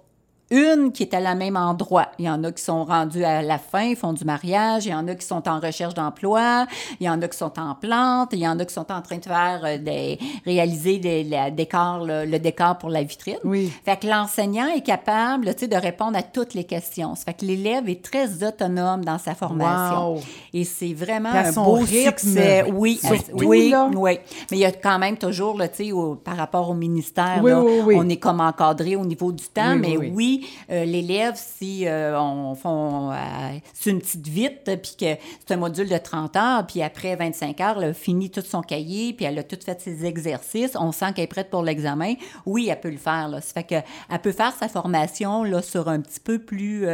une 0.51 0.93
qui 0.93 1.03
est 1.03 1.15
à 1.15 1.21
la 1.21 1.35
même 1.35 1.57
endroit. 1.57 2.07
Il 2.19 2.25
y 2.25 2.31
en 2.31 2.43
a 2.45 2.53
qui 2.53 2.63
sont 2.63 2.85
rendus 2.85 3.25
à 3.25 3.43
la 3.43 3.59
fin, 3.59 3.95
font 3.95 4.13
du 4.13 4.25
mariage, 4.25 4.87
il 4.87 4.91
y 4.91 4.95
en 4.95 5.09
a 5.09 5.15
qui 5.15 5.27
sont 5.27 5.49
en 5.49 5.59
recherche 5.59 5.95
d'emploi, 5.95 6.67
il 7.01 7.07
y 7.07 7.11
en 7.11 7.21
a 7.21 7.27
qui 7.29 7.37
sont 7.37 7.59
en 7.59 7.75
plantes, 7.75 8.29
il 8.33 8.39
y 8.39 8.49
en 8.49 8.59
a 8.61 8.65
qui 8.65 8.73
sont 8.73 8.91
en 8.93 9.03
train 9.03 9.19
de 9.19 9.25
faire 9.25 9.61
euh, 9.65 9.79
des 9.79 10.19
réaliser 10.45 10.99
des, 10.99 11.25
la 11.25 11.51
décor, 11.51 12.05
le, 12.05 12.25
le 12.25 12.39
décor 12.39 12.79
pour 12.79 12.91
la 12.91 13.03
vitrine. 13.03 13.39
Oui. 13.45 13.73
Fait 13.85 13.97
que 13.99 14.07
l'enseignant 14.07 14.69
est 14.69 14.83
capable, 14.83 15.53
tu 15.55 15.61
sais, 15.61 15.69
de 15.69 15.77
répondre 15.77 16.17
à 16.17 16.23
toutes 16.23 16.55
les 16.55 16.65
questions. 16.65 17.15
Ça 17.17 17.25
fait 17.25 17.35
que 17.35 17.45
l'élève 17.45 17.89
est 17.89 18.03
très 18.05 18.45
autonome 18.45 19.05
dans 19.05 19.19
sa 19.19 19.35
formation. 19.35 20.15
Wow. 20.15 20.21
Et 20.55 20.65
c'est 20.65 20.95
vraiment 20.95 21.31
un 21.31 21.53
beau 21.53 21.85
succès. 21.85 22.65
Oui, 22.73 23.01
Surtout, 23.03 23.45
oui, 23.47 23.71
là. 23.71 23.91
oui. 23.95 24.19
Mais 24.51 24.57
il 24.59 24.61
y 24.61 24.65
a 24.65 24.73
quand 24.73 24.99
même 24.99 25.17
toujours, 25.17 25.59
tu 25.75 25.87
sais, 25.87 25.91
par 26.25 26.37
rapport 26.37 26.71
au 26.71 26.75
ministère, 26.75 27.41
Oui, 27.43 27.51
là, 27.51 27.61
oui, 27.63 27.73
oui. 27.85 27.95
on 27.99 28.09
est 28.09 28.17
comme 28.17 28.41
encadré 28.41 28.97
au 28.97 29.05
niveau 29.05 29.33
du 29.33 29.45
temps, 29.45 29.75
mais 29.77 29.97
oui, 29.97 30.36
euh, 30.71 30.85
l'élève, 30.85 31.35
si 31.37 31.87
euh, 31.87 32.21
on 32.21 32.55
font 32.55 33.11
euh, 33.13 33.15
c'est 33.75 33.91
une 33.91 34.01
petite 34.01 34.27
vite, 34.27 34.65
puis 34.83 34.97
que 34.99 35.21
c'est 35.47 35.55
un 35.55 35.57
module 35.57 35.89
de 35.89 35.99
30 35.99 36.37
heures, 36.37 36.67
puis 36.67 36.83
après 36.83 37.15
25 37.17 37.61
heures, 37.61 37.83
elle 37.83 37.91
a 37.91 37.95
fini 37.95 38.31
tout 38.31 38.43
son 38.43 38.63
cahier, 38.63 39.13
puis 39.13 39.25
elle 39.25 39.39
a 39.39 39.43
tout 39.43 39.59
fait 39.65 39.81
ses 39.81 40.05
exercices, 40.05 40.73
on 40.79 40.93
sent 40.93 41.13
qu'elle 41.15 41.25
est 41.25 41.29
prête 41.29 41.51
pour 41.51 41.63
l'examen, 41.63 42.15
oui, 42.45 42.69
elle 42.71 42.81
peut 42.81 42.91
le 42.91 42.97
faire. 42.97 43.29
Là. 43.29 43.41
Ça 43.41 43.53
fait 43.55 43.65
que 43.65 43.75
elle 44.11 44.19
peut 44.21 44.33
faire 44.33 44.55
sa 44.59 44.69
formation 44.69 45.45
là, 45.45 45.63
sur 45.63 45.89
un 45.89 46.01
petit 46.01 46.21
peu 46.21 46.39
plus, 46.39 46.87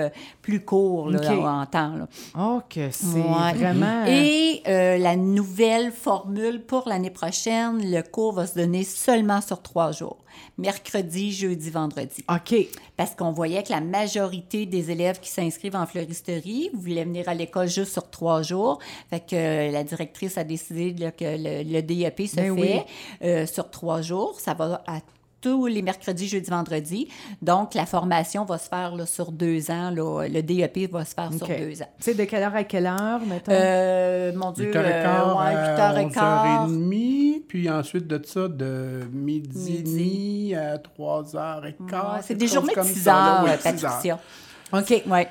plus 0.42 0.64
court 0.64 1.10
là, 1.10 1.20
en 1.60 1.66
temps. 1.66 1.94
Là. 1.94 2.08
Oh, 2.38 2.60
que 2.68 2.90
c'est 2.90 3.06
Ouais. 3.06 3.52
vraiment... 3.54 4.04
Et 4.06 4.62
la 4.66 5.16
nouvelle 5.16 5.92
formule 5.92 6.62
pour 6.62 6.88
l'année 6.88 7.10
prochaine, 7.10 7.78
le 7.82 8.02
cours 8.02 8.32
va 8.32 8.46
se 8.46 8.54
donner 8.54 8.84
seulement 8.84 9.40
sur 9.40 9.62
trois 9.62 9.92
jours. 9.92 10.18
Mercredi, 10.58 11.32
jeudi, 11.32 11.70
vendredi. 11.70 12.24
OK. 12.28 12.54
Parce 12.96 13.14
qu'on 13.14 13.31
voyait 13.32 13.62
que 13.62 13.70
la 13.72 13.80
majorité 13.80 14.66
des 14.66 14.90
élèves 14.90 15.18
qui 15.20 15.28
s'inscrivent 15.28 15.76
en 15.76 15.86
floristerie 15.86 16.70
voulaient 16.72 17.04
venir 17.04 17.28
à 17.28 17.34
l'école 17.34 17.68
juste 17.68 17.92
sur 17.92 18.08
trois 18.10 18.42
jours. 18.42 18.78
Fait 19.10 19.20
que 19.20 19.34
euh, 19.34 19.70
la 19.70 19.84
directrice 19.84 20.38
a 20.38 20.44
décidé 20.44 20.92
là, 20.94 21.10
que 21.10 21.24
le, 21.24 21.62
le 21.62 21.82
DEP 21.82 22.26
se 22.28 22.36
Ben 22.36 22.54
fait 22.54 22.60
oui. 22.60 22.80
euh, 23.24 23.46
sur 23.46 23.70
trois 23.70 24.00
jours. 24.02 24.38
Ça 24.40 24.54
va 24.54 24.82
à 24.86 25.00
tous 25.42 25.66
les 25.66 25.82
mercredis, 25.82 26.28
jeudi, 26.28 26.48
vendredi. 26.48 27.08
Donc, 27.42 27.74
la 27.74 27.84
formation 27.84 28.44
va 28.44 28.56
se 28.56 28.68
faire 28.68 28.94
là, 28.94 29.04
sur 29.04 29.32
deux 29.32 29.70
ans. 29.70 29.90
là. 29.90 30.26
Le 30.28 30.42
DEP 30.42 30.90
va 30.90 31.04
se 31.04 31.14
faire 31.14 31.32
sur 31.32 31.46
deux 31.46 31.82
ans. 31.82 31.88
Tu 31.98 32.04
sais, 32.04 32.14
de 32.14 32.24
quelle 32.24 32.44
heure 32.44 32.54
à 32.54 32.64
quelle 32.64 32.86
heure, 32.86 33.20
mettons? 33.26 33.52
Euh, 33.52 34.32
mon 34.34 34.52
Dieu, 34.52 34.70
8h15 34.70 34.76
euh, 34.76 35.34
ouais, 35.34 35.54
à 35.54 35.92
8h15. 35.92 36.12
11h30, 36.12 37.42
puis 37.48 37.68
ensuite 37.68 38.06
de 38.06 38.20
ça, 38.24 38.48
de 38.48 39.00
midi, 39.12 39.76
et 39.78 39.82
demi 39.82 40.54
à 40.54 40.76
3h15. 40.78 41.72
Ouais, 41.90 42.20
c'est 42.22 42.34
des 42.36 42.46
journées 42.46 42.70
de 42.70 42.74
comme 42.74 42.84
6 42.86 43.00
ça, 43.00 43.12
là, 43.12 43.38
heures, 43.38 43.44
oui, 43.44 43.50
euh, 43.50 43.52
heures. 43.52 43.62
Patricia. 43.62 44.18
OK. 44.72 45.02
Ouais. 45.06 45.28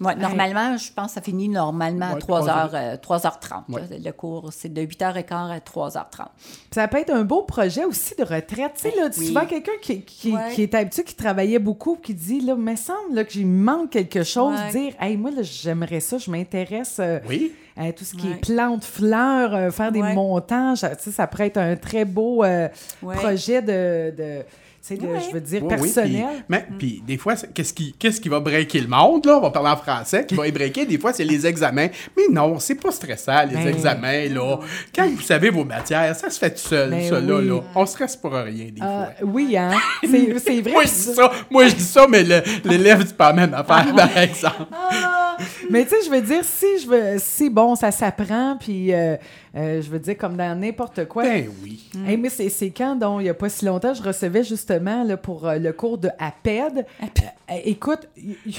Ouais, 0.00 0.14
normalement, 0.14 0.76
je 0.76 0.92
pense 0.92 1.08
que 1.08 1.12
ça 1.14 1.20
finit 1.20 1.48
normalement 1.48 2.06
à 2.10 2.14
Ouais, 2.14 2.18
3 2.20 2.40
trois 2.42 2.48
heures, 2.56 2.70
euh, 2.74 2.96
3h30. 2.96 3.64
Ouais. 3.68 3.80
là. 3.90 3.96
Le 4.04 4.12
cours, 4.12 4.50
c'est 4.52 4.72
de 4.72 4.80
8h15 4.80 5.50
à 5.50 5.58
3h30. 5.58 6.26
Ça 6.70 6.86
peut 6.86 6.98
être 6.98 7.10
un 7.12 7.24
beau 7.24 7.42
projet 7.42 7.84
aussi 7.84 8.14
de 8.16 8.22
retraite. 8.22 8.72
Tu 8.76 8.82
sais, 8.90 8.94
là, 8.96 9.08
Oui. 9.18 9.26
souvent, 9.26 9.44
quelqu'un 9.46 9.72
qui, 9.82 10.02
qui, 10.02 10.32
Ouais. 10.32 10.52
qui 10.54 10.62
est 10.62 10.74
habitué, 10.74 11.02
qui 11.02 11.14
travaillait 11.16 11.58
beaucoup, 11.58 11.96
qui 11.96 12.14
dit, 12.14 12.40
là, 12.40 12.54
me 12.54 12.76
semble 12.76 13.14
là, 13.14 13.24
que 13.24 13.32
j'y 13.32 13.44
manque 13.44 13.90
quelque 13.90 14.22
chose, 14.22 14.54
Ouais. 14.66 14.70
dire, 14.70 14.92
hey, 15.00 15.16
moi, 15.16 15.30
là, 15.32 15.42
j'aimerais 15.42 16.00
ça, 16.00 16.18
je 16.18 16.30
m'intéresse 16.30 16.98
euh, 17.00 17.18
Oui. 17.28 17.52
à 17.76 17.92
tout 17.92 18.04
ce 18.04 18.14
qui 18.14 18.28
Ouais. 18.28 18.34
est 18.34 18.40
plantes, 18.40 18.84
fleurs, 18.84 19.54
euh, 19.54 19.70
faire 19.70 19.90
des 19.90 20.02
montages. 20.02 20.80
Tu 20.80 20.86
sais, 21.04 21.10
ça 21.10 21.26
pourrait 21.26 21.48
être 21.48 21.58
un 21.58 21.74
très 21.76 22.04
beau 22.04 22.44
euh, 22.44 22.68
Ouais. 23.02 23.16
projet 23.16 23.62
de, 23.62 24.14
de 24.16 24.42
sais, 24.80 24.98
je 25.00 25.34
veux 25.34 25.40
dire, 25.40 25.62
Oui, 25.64 25.68
oui, 25.72 25.78
personnel. 25.92 26.26
puis- 26.34 26.44
mais 26.48 26.66
puis 26.78 27.02
des 27.06 27.16
fois, 27.18 27.36
c'est- 27.36 27.52
qu'est-ce 27.52 27.72
qui, 27.74 27.92
qu'est-ce 27.98 28.20
qui 28.20 28.28
va 28.28 28.40
breaker 28.40 28.80
le 28.80 28.86
monde, 28.88 29.26
là? 29.26 29.38
On 29.38 29.40
va 29.40 29.50
parler 29.50 29.70
en 29.70 29.76
français. 29.76 30.24
Qui 30.26 30.34
va 30.34 30.46
y 30.48 30.52
breaker, 30.52 30.86
des 30.86 30.98
fois, 30.98 31.12
c'est 31.12 31.24
les 31.24 31.46
examens. 31.46 31.88
Mais 32.16 32.24
non, 32.30 32.58
c'est 32.58 32.74
pas 32.76 32.90
stressant, 32.90 33.42
les 33.44 33.54
Ben, 33.56 33.68
examens, 33.68 34.28
là. 34.28 34.58
Quand 34.94 35.08
vous 35.08 35.20
savez 35.20 35.50
vos 35.50 35.64
matières, 35.64 36.14
ça 36.16 36.30
se 36.30 36.38
fait 36.38 36.50
tout 36.50 36.58
seul, 36.68 36.90
Ben 36.90 37.08
ça, 37.08 37.20
là, 37.20 37.36
oui. 37.36 37.48
là. 37.48 37.60
On 37.74 37.86
stresse 37.86 38.16
pour 38.16 38.32
rien, 38.32 38.66
des 38.66 38.74
Ah, 38.80 39.10
fois. 39.18 39.28
oui, 39.28 39.56
hein? 39.56 39.70
C'est 40.02 40.38
c'est 40.38 40.60
vrai. 40.60 40.72
Moi, 40.72 40.82
je 40.84 40.88
dis 40.88 41.14
ça, 41.14 41.32
moi, 41.50 41.66
je 41.68 41.74
dis 41.74 41.82
ça, 41.84 42.06
mais 42.08 42.22
l'élève 42.64 43.04
dit 43.04 43.14
pas 43.14 43.28
la 43.28 43.46
même 43.46 43.54
affaire, 43.54 43.94
par 43.94 44.16
exemple. 44.18 44.66
Mais 45.70 45.84
tu 45.84 45.90
sais, 45.90 45.96
je 46.06 46.10
veux 46.10 46.20
dire, 46.22 46.42
si 46.44 46.66
je 46.82 46.88
veux, 46.88 47.16
si 47.18 47.50
bon, 47.50 47.74
ça 47.74 47.90
s'apprend, 47.90 48.56
puis 48.58 48.92
euh, 48.92 49.16
euh, 49.58 49.82
je 49.82 49.90
veux 49.90 49.98
dire, 49.98 50.16
comme 50.16 50.36
dans 50.36 50.58
n'importe 50.58 51.06
quoi. 51.06 51.24
Ben 51.24 51.48
oui. 51.62 51.90
Hey, 52.06 52.16
mais 52.16 52.28
c'est 52.28 52.48
c'est 52.48 52.70
quand, 52.70 52.96
donc, 52.96 53.20
il 53.20 53.24
n'y 53.24 53.28
a 53.28 53.34
pas 53.34 53.48
si 53.48 53.64
longtemps, 53.64 53.92
je 53.94 54.02
recevais 54.02 54.44
justement 54.44 55.02
là, 55.04 55.16
pour 55.16 55.46
euh, 55.46 55.56
le 55.58 55.72
cours 55.72 55.98
de 55.98 56.08
APED. 56.18 56.86
Euh, 57.02 57.54
écoute, 57.64 58.08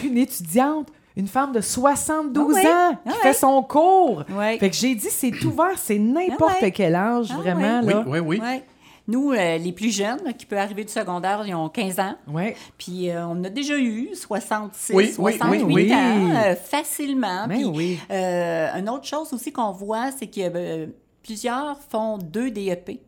une 0.04 0.18
étudiante, 0.18 0.90
une 1.16 1.28
femme 1.28 1.52
de 1.52 1.62
72 1.62 2.56
Ah 2.58 2.60
ans 2.60 2.92
qui 2.96 3.10
Ah 3.10 3.14
fait 3.22 3.28
ouais. 3.30 3.34
son 3.34 3.62
cours. 3.64 4.24
Fait 4.60 4.70
que 4.70 4.76
j'ai 4.76 4.96
dit, 4.96 5.08
c'est 5.10 5.34
ouvert, 5.46 5.78
c'est 5.78 5.98
n'importe 6.00 6.56
Ah 6.60 6.64
ouais. 6.64 6.72
quel 6.72 6.96
âge, 6.96 7.32
vraiment, 7.34 7.82
Oui, 7.84 7.94
là. 7.94 8.04
oui, 8.08 8.20
oui. 8.20 8.40
Ouais. 8.42 8.64
Nous, 9.10 9.32
euh, 9.32 9.58
les 9.58 9.72
plus 9.72 9.90
jeunes, 9.90 10.20
là, 10.24 10.34
qui 10.34 10.46
peuvent 10.46 10.60
arriver 10.60 10.84
du 10.84 10.92
secondaire, 10.94 11.44
ils 11.48 11.56
ont 11.56 11.68
15 11.68 12.00
ans. 12.00 12.14
Ouais. 12.28 12.56
Puis 12.78 13.10
euh, 13.10 13.26
on 13.26 13.44
a 13.44 13.50
déjà 13.50 13.76
eu 13.76 14.10
66, 14.14 14.94
Oui, 14.94 15.06
oui, 15.18 15.34
68 15.34 15.64
oui, 15.64 15.74
oui. 15.74 15.94
ans 15.96 16.30
euh, 16.36 16.56
facilement. 16.56 17.48
Ben 17.48 17.56
Puis, 17.56 17.66
oui. 17.66 18.00
une 18.12 18.88
autre 18.88 19.06
chose 19.06 19.34
aussi 19.34 19.52
qu'on 19.52 19.72
voit, 19.72 20.12
c'est 20.12 20.28
que 20.28 20.42
euh, 20.42 20.86
plusieurs 21.24 21.80
font 21.90 22.20
deux 22.20 22.52
DEP. 22.52 23.00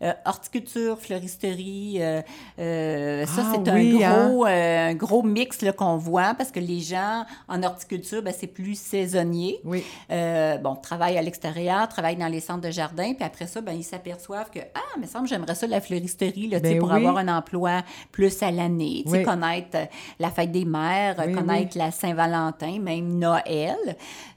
Euh, 0.00 0.12
horticulture, 0.26 0.96
floristerie, 1.00 1.96
euh, 2.00 2.22
euh, 2.60 3.26
ça 3.26 3.42
Ah 3.44 3.52
c'est 3.64 3.72
oui, 3.72 4.04
un 4.04 4.26
gros, 4.28 4.46
euh, 4.46 4.90
un 4.90 4.94
gros 4.94 5.22
mix 5.24 5.58
qu'on 5.76 5.96
voit 5.96 6.34
parce 6.34 6.52
que 6.52 6.60
les 6.60 6.78
gens 6.78 7.24
en 7.48 7.62
horticulture, 7.64 8.22
ben, 8.22 8.32
c'est 8.36 8.46
plus 8.46 8.78
saisonnier. 8.78 9.60
Oui. 9.64 9.82
Euh, 10.12 10.56
bon, 10.58 10.76
travaillent 10.76 11.18
à 11.18 11.22
l'extérieur, 11.22 11.88
travaillent 11.88 12.16
dans 12.16 12.28
les 12.28 12.38
centres 12.40 12.60
de 12.60 12.70
jardin, 12.70 13.12
puis 13.14 13.24
après 13.24 13.48
ça, 13.48 13.60
ben, 13.60 13.72
ils 13.72 13.82
s'aperçoivent 13.82 14.50
que, 14.50 14.60
ah, 14.74 14.96
mais 15.00 15.08
semble 15.08 15.26
j'aimerais 15.26 15.56
ça 15.56 15.66
la 15.66 15.80
floristerie, 15.80 16.46
là, 16.46 16.60
Ben 16.60 16.78
pour 16.78 16.90
oui. 16.90 16.96
avoir 16.96 17.16
un 17.18 17.26
emploi 17.36 17.82
plus 18.12 18.40
à 18.42 18.52
l'année, 18.52 19.02
Oui. 19.06 19.24
connaître 19.24 19.76
euh, 19.76 19.84
la 20.20 20.30
fête 20.30 20.52
des 20.52 20.64
mères, 20.64 21.16
connaître 21.16 21.76
la 21.76 21.90
Saint-Valentin, 21.90 22.78
même 22.80 23.18
Noël. 23.18 23.76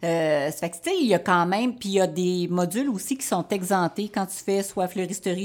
Euh, 0.03 0.49
ça 0.49 0.57
fait 0.57 0.69
que, 0.71 0.75
tu 0.77 0.89
sais, 0.89 0.95
il 0.99 1.07
y 1.07 1.13
a 1.13 1.19
quand 1.19 1.45
même, 1.45 1.75
puis 1.75 1.89
il 1.89 1.95
y 1.95 2.01
a 2.01 2.07
des 2.07 2.47
modules 2.49 2.89
aussi 2.89 3.15
qui 3.15 3.25
sont 3.27 3.47
exemptés 3.49 4.09
quand 4.13 4.25
tu 4.25 4.43
fais 4.43 4.63
soit 4.63 4.87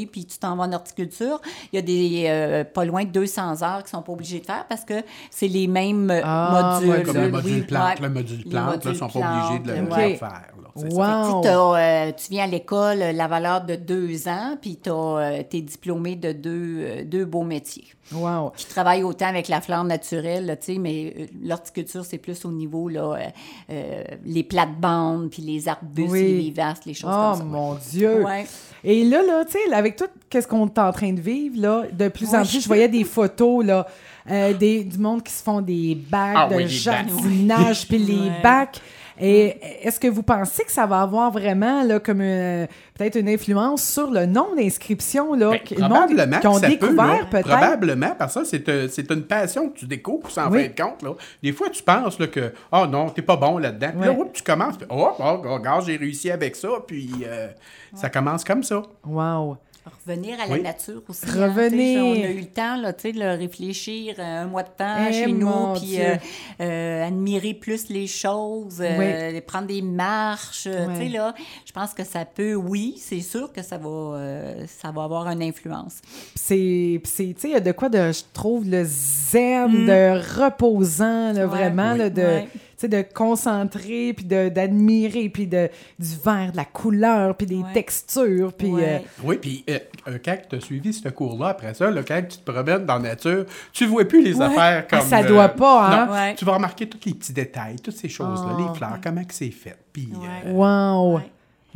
puis 0.07 0.25
tu 0.25 0.39
t'en 0.39 0.57
vas 0.57 0.65
en 0.65 0.73
horticulture. 0.73 1.41
Il 1.73 1.77
y 1.77 1.79
a 1.79 1.83
des, 1.83 2.25
euh, 2.29 2.65
pas 2.65 2.85
loin 2.85 3.05
de 3.05 3.11
200 3.11 3.63
heures 3.63 3.83
qui 3.85 3.91
sont 3.91 4.03
pas 4.03 4.13
obligés 4.13 4.41
de 4.41 4.47
faire 4.47 4.67
parce 4.69 4.85
que 4.85 5.03
c'est 5.31 5.49
les 5.49 5.67
mêmes 5.67 6.11
Ah, 6.25 6.79
modules. 6.81 6.91
ouais, 6.91 7.03
Comme 7.03 7.17
le 7.17 7.25
oui, 7.27 7.31
module 7.33 7.67
plante, 7.67 7.83
Ouais. 7.85 7.95
le 8.03 8.11
module 8.11 8.39
Les 8.45 8.51
plante, 8.51 8.55
là, 8.67 8.71
modules 8.73 8.93
ils 8.93 8.97
sont 8.99 9.09
pas 9.09 9.19
obligés 9.19 9.59
de 9.65 9.73
le 9.73 10.15
faire. 10.17 10.43
Wow. 10.85 11.41
Tu 11.43 11.49
euh, 11.49 12.13
tu 12.13 12.31
viens 12.31 12.45
à 12.45 12.47
l'école, 12.47 13.01
euh, 13.03 13.13
la 13.13 13.27
valeur 13.29 13.65
de 13.65 13.77
deux 13.77 14.29
ans, 14.29 14.57
puis 14.61 14.79
tu 14.83 14.91
es 14.91 15.61
diplômé 15.63 16.17
de 16.17 16.33
deux, 16.33 16.79
euh, 16.81 17.05
deux 17.05 17.25
beaux 17.25 17.43
métiers. 17.45 17.87
Wow. 18.13 18.53
Qui 18.57 18.67
travaillent 18.67 19.03
autant 19.03 19.27
avec 19.27 19.49
la 19.49 19.61
flore 19.61 19.83
naturelle, 19.83 20.47
là, 20.47 20.57
tu 20.57 20.75
sais, 20.75 20.79
mais 20.79 21.13
euh, 21.19 21.27
l'horticulture, 21.43 22.05
c'est 22.05 22.19
plus 22.19 22.45
au 22.45 22.53
niveau, 22.53 22.89
là, 22.89 23.01
euh, 23.15 23.19
euh, 23.71 24.05
les 24.25 24.45
plates-bandes, 24.45 25.31
puis 25.31 25.43
les 25.43 25.67
arbustes, 25.69 26.13
Oui. 26.13 26.23
les 26.23 26.39
vivaces, 26.39 26.81
les 26.87 26.95
choses 26.95 27.11
Oh 27.13 27.31
comme 27.33 27.39
ça. 27.39 27.45
mon 27.45 27.75
Dieu! 27.75 28.23
Ouais. 28.25 28.47
Et 28.85 29.03
là, 29.05 29.23
là, 29.23 29.45
tu 29.45 29.53
sais, 29.53 29.75
avec 29.75 29.97
tout 29.97 30.05
ce 30.33 30.47
qu'on 30.47 30.67
est 30.67 30.79
en 30.79 30.93
train 30.93 31.13
de 31.13 31.21
vivre, 31.21 31.61
là, 31.61 31.83
de 31.93 32.07
plus 32.09 32.33
en 32.35 32.43
plus, 32.45 32.61
je 32.63 32.67
voyais 32.69 32.89
des 32.89 33.03
photos, 33.03 33.65
là, 33.65 33.87
euh, 34.31 34.53
des, 34.53 34.85
du 34.85 34.99
monde 34.99 35.23
qui 35.25 35.33
se 35.33 35.43
font 35.43 35.61
des 35.61 35.97
bacs 35.97 36.35
Ah 36.37 36.49
de 36.49 36.55
oui, 36.57 36.63
les 36.65 36.69
jardinage, 36.69 37.89
puis 37.89 37.99
les 37.99 38.15
Ouais. 38.29 38.41
bacs. 38.43 38.81
Et 39.21 39.59
est-ce 39.83 39.99
que 39.99 40.09
vous 40.09 40.23
pensez 40.23 40.65
que 40.65 40.73
ça 40.73 40.87
va 40.87 41.01
avoir 41.03 41.31
vraiment, 41.31 41.83
là, 41.85 41.99
comme 42.01 42.21
une- 42.21 42.67
peut-être 42.99 43.17
une 43.17 43.29
influence 43.29 43.83
sur 43.83 44.11
le 44.11 44.27
nombre 44.27 44.57
d'inscriptions, 44.57 45.35
là, 45.35 45.51
Ben, 45.51 45.61
que 45.61 45.75
le 45.75 45.81
monde 45.83 45.91
probablement 45.91 46.39
qui 46.41 46.47
ont 46.47 46.61
peut, 46.61 46.67
découvert, 46.69 47.29
peut-être? 47.31 47.49
Probablement, 47.49 48.15
parce 48.19 48.35
que 48.35 48.41
ça, 48.45 48.51
c'est 48.51 48.69
euh, 48.69 48.89
c'est 48.89 49.11
une 49.11 49.23
passion 49.23 49.69
que 49.71 49.79
tu 49.79 49.87
découvres, 49.87 50.31
sans 50.31 50.51
Oui. 50.51 50.65
fin 50.65 50.69
de 50.69 50.83
compte. 50.91 51.03
Là. 51.03 51.11
Des 51.43 51.53
fois, 51.53 51.69
tu 51.71 51.83
penses 51.83 52.19
là, 52.19 52.27
que, 52.27 52.53
ah 52.73 52.87
non, 52.87 53.09
t'es 53.11 53.23
pas 53.23 53.37
bon 53.37 53.59
là-dedans. 53.59 53.91
Puis 53.97 54.07
là, 54.07 54.13
Ouais. 54.13 54.19
oups, 54.19 54.33
tu 54.33 54.43
commences, 54.43 54.77
puis, 54.77 54.87
oh, 54.91 55.09
oh, 55.19 55.23
oh, 55.45 55.55
regarde, 55.55 55.85
j'ai 55.87 55.97
réussi 55.97 56.31
avec 56.31 56.57
ça, 56.57 56.69
puis 56.87 57.11
euh, 57.27 57.49
ça 57.95 58.09
commence 58.11 58.45
comme 58.45 58.63
ça. 58.63 58.83
Wow! 59.07 59.57
Revenir 60.07 60.41
à 60.41 60.47
la 60.47 60.53
Oui. 60.55 60.63
nature 60.63 61.03
aussi. 61.09 61.27
hein, 61.29 61.47
Revenir. 61.47 61.95
sais, 61.95 62.01
on 62.01 62.13
a 62.13 62.31
eu 62.31 62.41
le 62.41 62.47
temps 62.47 62.77
là, 62.77 62.93
tu 62.93 63.03
sais, 63.03 63.13
de 63.13 63.21
le 63.21 63.31
réfléchir 63.37 64.15
euh, 64.19 64.43
un 64.43 64.47
mois 64.47 64.63
de 64.65 64.69
temps 64.77 65.07
Eh, 65.09 65.13
chez 65.13 65.33
nous, 65.33 65.75
puis 65.75 66.01
euh, 66.01 66.17
euh, 66.61 67.07
admirer 67.07 67.55
plus 67.55 67.89
les 67.89 68.07
choses, 68.07 68.79
euh, 68.81 69.41
prendre 69.47 69.67
des 69.69 69.83
marches. 69.83 70.63
sais, 70.63 71.09
là, 71.09 71.35
je 71.65 71.73
pense 71.73 71.93
que 71.95 72.05
ça 72.05 72.25
peut, 72.25 72.55
oui, 72.55 72.95
c'est 73.01 73.21
sûr 73.21 73.53
que 73.53 73.63
ça 73.63 73.79
va, 73.79 73.89
euh, 73.89 74.65
ça 74.67 74.91
va 74.91 75.05
avoir 75.05 75.29
une 75.29 75.43
influence. 75.43 76.01
c'est, 76.35 77.01
puis 77.03 77.13
c'est, 77.13 77.25
tu 77.35 77.41
sais, 77.43 77.49
il 77.49 77.53
y 77.53 77.57
a 77.57 77.61
de 77.61 77.73
quoi 77.73 77.89
de, 77.89 78.11
je 78.13 78.23
trouve, 78.33 78.69
le 78.69 78.83
zen, 78.85 79.87
de 79.87 80.43
reposant, 80.45 81.33
là, 81.33 81.47
Mm. 81.47 81.51
Ouais. 81.51 81.57
vraiment, 81.57 81.93
Oui. 81.93 81.99
là, 81.99 82.11
de, 82.11 82.41
sais, 82.79 82.89
de 82.89 83.03
concentrer, 83.15 84.13
puis 84.13 84.25
de, 84.25 84.49
d'admirer, 84.49 85.29
puis 85.29 85.47
de, 85.47 85.69
du 85.99 86.09
vert, 86.25 86.53
de 86.53 86.57
la 86.57 86.65
couleur, 86.65 87.37
puis 87.37 87.47
des 87.47 87.57
Ouais. 87.57 87.73
textures, 87.73 88.53
puis... 88.53 88.69
Ouais. 88.73 89.03
euh, 89.05 89.23
Oui, 89.25 89.39
puis 89.39 89.65
euh, 89.71 89.79
euh, 90.09 90.19
quand 90.25 90.37
tu 90.49 90.57
as 90.57 90.61
suivi 90.61 90.93
ce 90.93 91.09
cours-là, 91.09 91.49
après 91.49 91.75
ça, 91.75 91.91
là, 91.91 92.03
quand 92.03 92.21
tu 92.29 92.39
te 92.39 92.51
promènes 92.51 92.85
dans 92.87 92.97
la 92.97 93.11
nature, 93.11 93.47
tu 93.73 93.87
vois 93.87 94.05
plus 94.05 94.23
les 94.23 94.35
Ouais. 94.37 94.45
affaires 94.45 94.87
comme... 94.89 94.99
Ah, 95.03 95.03
ça 95.03 95.23
doit 95.23 95.49
pas, 95.49 95.87
hein? 95.89 96.07
non, 96.07 96.13
Ouais. 96.13 96.35
Tu 96.35 96.45
vas 96.45 96.55
remarquer 96.55 96.89
tous 96.89 97.01
les 97.07 97.15
petits 97.15 97.33
détails, 97.33 97.77
toutes 97.77 97.97
ces 97.97 98.09
choses-là, 98.09 98.55
Ah. 98.59 98.63
les 98.71 98.77
fleurs, 98.77 98.99
comment 99.03 99.25
que 99.25 99.35
c'est 99.35 99.51
fait. 99.51 99.77
Puis, 99.93 100.09
Ouais. 100.13 100.51
euh, 100.51 100.53
wow! 100.53 101.21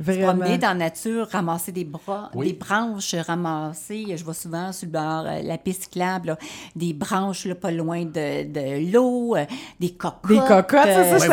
Se 0.00 0.04
Vraiment. 0.04 0.28
promener 0.28 0.56
dans 0.56 0.68
la 0.68 0.74
nature, 0.74 1.28
ramasser 1.30 1.72
des 1.72 1.84
bras, 1.84 2.30
Oui. 2.34 2.46
des 2.46 2.52
branches 2.54 3.14
ramassées. 3.14 4.06
Je 4.16 4.24
vois 4.24 4.32
souvent 4.32 4.72
sur 4.72 4.86
le 4.86 4.92
bord, 4.92 5.24
euh, 5.26 5.42
la 5.42 5.58
piste 5.58 5.82
cyclable, 5.82 6.28
là, 6.28 6.38
des 6.74 6.94
branches 6.94 7.44
là, 7.44 7.54
pas 7.54 7.70
loin 7.70 8.04
de, 8.06 8.44
de 8.50 8.90
l'eau, 8.92 9.36
euh, 9.36 9.44
des 9.78 9.90
cocottes. 9.90 10.30
Des 10.30 10.38
cocottes, 10.38 10.70
ça, 10.84 11.04
ça, 11.04 11.14
euh, 11.16 11.18
je 11.18 11.30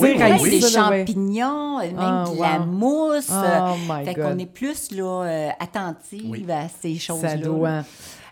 Ouais, 0.00 0.16
t'ai 0.16 0.32
oui, 0.34 0.38
oui, 0.42 0.50
des 0.50 0.60
ça, 0.60 0.90
champignons, 0.90 1.78
euh, 1.78 1.82
même 1.84 1.94
Ah, 1.98 2.24
de 2.30 2.40
la 2.40 2.58
wow. 2.60 2.66
mousse. 2.66 3.30
Oh 3.30 3.74
my 3.88 4.04
fait 4.04 4.14
God. 4.14 4.24
qu'on 4.32 4.38
est 4.38 4.46
plus 4.52 4.90
là, 4.92 5.22
euh, 5.24 5.48
attentive 5.58 6.26
Oui. 6.30 6.44
à 6.50 6.68
ces 6.68 6.96
choses-là. 6.98 7.30
Ça 7.30 7.36
doit. 7.38 7.82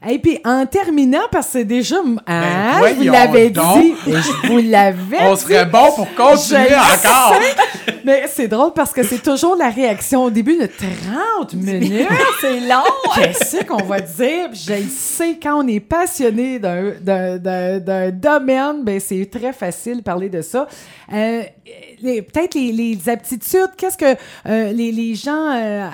Et 0.06 0.18
puis, 0.18 0.38
en 0.44 0.64
terminant, 0.66 1.22
parce 1.32 1.46
que 1.46 1.52
c'est 1.52 1.64
déjà... 1.64 1.96
Hein, 2.26 2.80
je 2.88 2.94
vous 2.94 3.02
l'avais 3.04 3.50
dit. 3.50 3.94
et 4.06 4.12
je 4.12 4.46
vous 4.48 4.58
l'avais 4.58 5.18
on 5.22 5.34
dit. 5.34 5.40
serait 5.40 5.64
bon 5.66 5.90
pour 5.96 6.14
continuer 6.14 6.68
Je 6.68 6.74
encore. 7.08 7.34
sais. 7.34 7.92
Mais 8.04 8.24
c'est 8.32 8.48
drôle 8.48 8.72
parce 8.74 8.92
que 8.92 9.02
c'est 9.02 9.22
toujours 9.22 9.56
la 9.56 9.68
réaction 9.70 10.24
au 10.24 10.30
début 10.30 10.56
de 10.56 10.66
30 10.66 11.52
minutes. 11.54 12.08
C'est 12.40 12.60
long! 12.60 12.84
Qu'est-ce 13.14 13.64
qu'on 13.64 13.82
va 13.82 14.00
dire? 14.00 14.48
Je 14.52 14.74
sais, 14.88 15.38
quand 15.42 15.62
on 15.64 15.66
est 15.66 15.80
passionné 15.80 16.58
d'un- 16.60 16.92
d'un 17.00 17.36
d'un- 17.38 17.78
d'un 17.80 18.10
domaine, 18.10 18.84
ben 18.84 19.00
c'est 19.00 19.28
très 19.28 19.52
facile 19.52 19.98
de 19.98 20.02
parler 20.02 20.28
de 20.28 20.40
ça. 20.42 20.68
Euh, 21.12 21.42
les- 22.00 22.22
Peut-être 22.22 22.54
les, 22.54 22.70
les 22.72 23.08
aptitudes, 23.08 23.70
qu'est-ce 23.76 23.98
que 23.98 24.14
euh, 24.46 24.72
les, 24.72 24.92
les 24.92 25.14
gens 25.14 25.50
euh, 25.54 25.88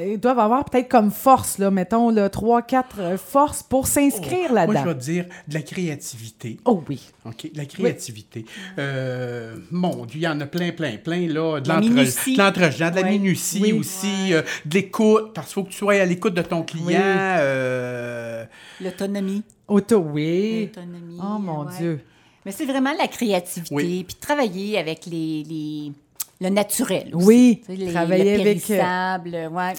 euh, 0.00 0.16
doivent 0.16 0.38
avoir 0.38 0.64
peut-être 0.64 0.88
comme 0.88 1.10
force, 1.10 1.58
là, 1.58 1.70
mettons, 1.70 2.10
là, 2.10 2.28
3, 2.28 2.62
4 2.62 3.16
forces 3.18 3.62
pour 3.62 3.86
s'inscrire 3.86 4.50
Moi, 4.52 4.66
je 4.66 4.72
là-dedans. 4.72 4.84
vais 4.84 4.94
te 4.94 5.00
dire 5.00 5.24
de 5.48 5.54
la 5.54 5.62
créativité. 5.62 6.58
Oh 6.64 6.82
oui. 6.88 7.00
OK, 7.24 7.52
de 7.52 7.56
la 7.58 7.64
créativité. 7.66 8.44
Euh, 8.78 9.56
mon 9.70 10.06
Dieu, 10.06 10.20
il 10.20 10.22
y 10.22 10.28
en 10.28 10.40
a 10.40 10.46
plein, 10.46 10.72
plein, 10.72 10.96
plein, 10.96 11.26
là. 11.28 11.60
De 11.60 11.68
La 11.68 11.76
l'entre- 11.76 11.88
minutie. 11.88 12.36
de 12.36 12.94
la 13.00 13.02
minutie 13.08 13.60
Oui. 13.62 13.72
aussi, 13.72 14.32
euh, 14.34 14.42
de 14.64 14.74
l'écoute, 14.74 15.32
parce 15.34 15.48
qu'il 15.48 15.54
faut 15.54 15.64
que 15.64 15.70
tu 15.70 15.76
sois 15.78 15.94
à 15.94 16.04
l'écoute 16.04 16.34
de 16.34 16.42
ton 16.42 16.62
client. 16.62 16.86
Oui. 16.86 16.94
euh, 16.98 18.44
L'autonomie. 18.80 19.42
Auto, 19.66 19.98
oui. 19.98 20.66
L'autonomie, 20.74 21.18
Oh 21.22 21.38
mon 21.38 21.64
ouais. 21.66 21.72
Dieu. 21.78 22.00
Mais 22.46 22.52
c'est 22.52 22.64
vraiment 22.64 22.92
la 22.98 23.08
créativité, 23.08 23.74
Oui. 23.74 24.04
puis 24.04 24.16
travailler 24.16 24.78
avec 24.78 25.04
les, 25.06 25.42
les- 25.44 25.92
le 26.40 26.48
naturel. 26.50 27.10
Aussi. 27.14 27.26
Oui, 27.26 27.62
Tu 27.66 27.72
sais, 27.72 27.78
les, 27.84 27.92
travailler 27.92 28.24
le 28.36 28.40
avec, 28.42 28.56
euh, 28.58 28.66
périssable, 28.66 29.30
ouais. 29.52 29.72